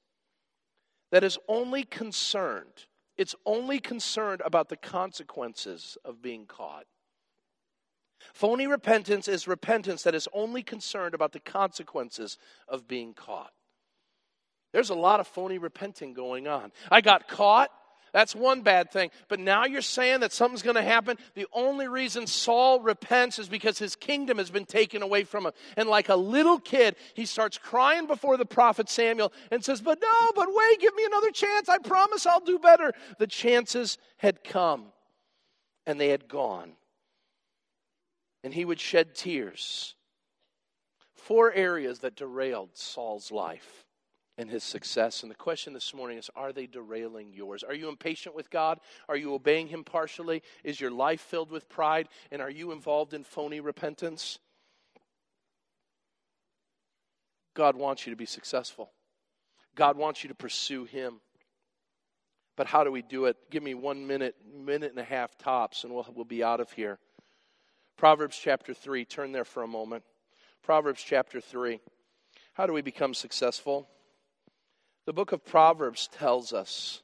[1.11, 6.85] that is only concerned, it's only concerned about the consequences of being caught.
[8.33, 13.51] Phony repentance is repentance that is only concerned about the consequences of being caught.
[14.73, 16.71] There's a lot of phony repenting going on.
[16.89, 17.71] I got caught.
[18.13, 19.09] That's one bad thing.
[19.29, 21.17] But now you're saying that something's going to happen.
[21.33, 25.53] The only reason Saul repents is because his kingdom has been taken away from him.
[25.77, 30.01] And like a little kid, he starts crying before the prophet Samuel and says, But
[30.01, 31.69] no, but wait, give me another chance.
[31.69, 32.91] I promise I'll do better.
[33.17, 34.87] The chances had come
[35.85, 36.73] and they had gone.
[38.43, 39.95] And he would shed tears.
[41.15, 43.85] Four areas that derailed Saul's life
[44.37, 45.23] and his success.
[45.23, 47.63] And the question this morning is are they derailing yours?
[47.63, 48.79] Are you impatient with God?
[49.09, 50.41] Are you obeying Him partially?
[50.63, 52.07] Is your life filled with pride?
[52.31, 54.39] And are you involved in phony repentance?
[57.53, 58.91] God wants you to be successful.
[59.75, 61.19] God wants you to pursue Him.
[62.55, 63.37] But how do we do it?
[63.49, 66.71] Give me one minute, minute and a half tops, and we'll, we'll be out of
[66.71, 66.99] here.
[67.97, 70.03] Proverbs chapter 3, turn there for a moment.
[70.63, 71.79] Proverbs chapter 3.
[72.53, 73.87] How do we become successful?
[75.05, 77.01] The book of Proverbs tells us.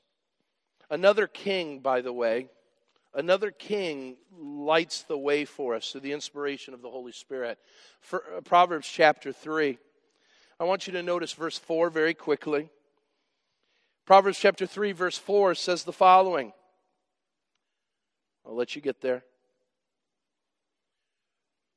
[0.89, 2.48] Another king, by the way,
[3.14, 7.58] another king lights the way for us through the inspiration of the Holy Spirit.
[8.00, 9.78] For, uh, Proverbs chapter 3.
[10.60, 12.70] I want you to notice verse 4 very quickly.
[14.06, 16.54] Proverbs chapter 3, verse 4 says the following.
[18.45, 19.24] I'll let you get there.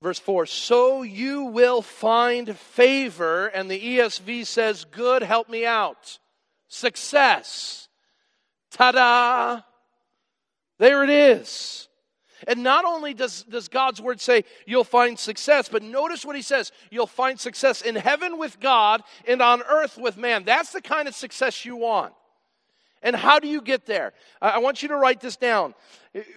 [0.02, 6.18] Verse 4 So you will find favor, and the ESV says, Good, help me out.
[6.68, 7.88] Success.
[8.70, 9.60] Ta da!
[10.78, 11.88] There it is.
[12.48, 16.42] And not only does, does God's word say you'll find success, but notice what he
[16.42, 20.44] says you'll find success in heaven with God and on earth with man.
[20.44, 22.14] That's the kind of success you want.
[23.02, 24.12] And how do you get there?
[24.40, 25.74] I want you to write this down.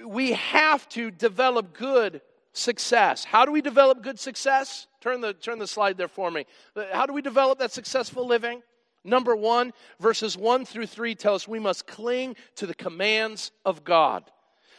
[0.06, 2.22] We have to develop good
[2.54, 3.24] success.
[3.24, 4.88] How do we develop good success?
[5.02, 6.46] Turn the, turn the slide there for me.
[6.92, 8.62] How do we develop that successful living?
[9.04, 13.84] Number one, verses one through three tell us we must cling to the commands of
[13.84, 14.24] God.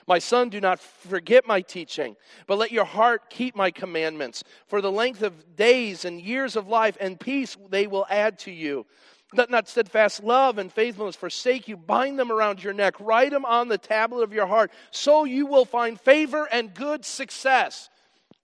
[0.06, 2.16] My son, do not forget my teaching,
[2.46, 4.44] but let your heart keep my commandments.
[4.66, 8.50] For the length of days and years of life and peace they will add to
[8.50, 8.86] you.
[9.34, 11.76] Let not steadfast love and faithfulness forsake you.
[11.76, 12.94] Bind them around your neck.
[13.00, 14.70] Write them on the tablet of your heart.
[14.90, 17.90] So you will find favor and good success.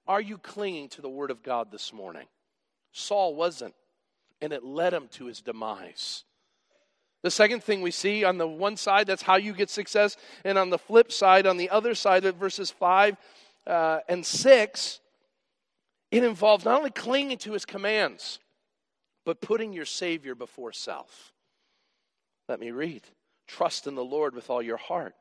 [0.08, 2.26] Are you clinging to the word of God this morning?
[2.92, 3.74] Saul wasn't,
[4.40, 6.24] and it led him to his demise.
[7.22, 10.16] The second thing we see on the one side, that's how you get success.
[10.44, 13.16] And on the flip side, on the other side of verses 5
[13.66, 15.00] uh, and 6,
[16.10, 18.40] it involves not only clinging to his commands,
[19.30, 21.32] but putting your Savior before self.
[22.48, 23.02] Let me read.
[23.46, 25.14] Trust in the Lord with all your heart.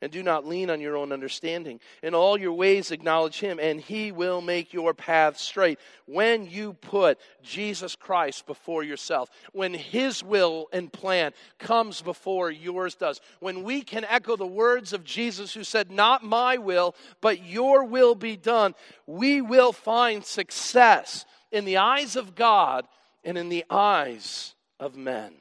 [0.00, 1.80] And do not lean on your own understanding.
[2.00, 5.80] In all your ways, acknowledge Him, and He will make your path straight.
[6.06, 12.94] When you put Jesus Christ before yourself, when His will and plan comes before yours
[12.94, 17.44] does, when we can echo the words of Jesus who said, Not my will, but
[17.44, 18.76] your will be done,
[19.08, 22.86] we will find success in the eyes of God
[23.24, 25.34] and in the eyes of men?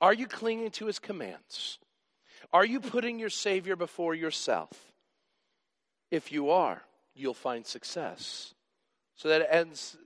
[0.00, 1.78] Are you clinging to his commands?
[2.52, 4.92] Are you putting your Savior before yourself?
[6.10, 6.82] If you are,
[7.14, 8.54] you'll find success.
[9.16, 9.96] So that ends,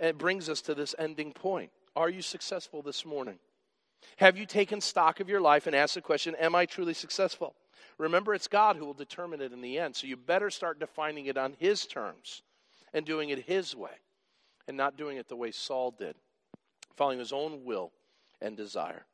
[0.00, 1.70] it brings us to this ending point.
[1.94, 3.38] Are you successful this morning?
[4.16, 7.54] Have you taken stock of your life and asked the question, Am I truly successful?
[7.98, 9.94] Remember, it's God who will determine it in the end.
[9.94, 12.42] So you better start defining it on His terms
[12.92, 13.90] and doing it His way
[14.68, 16.16] and not doing it the way Saul did,
[16.96, 17.92] following his own will
[18.40, 19.06] and desire.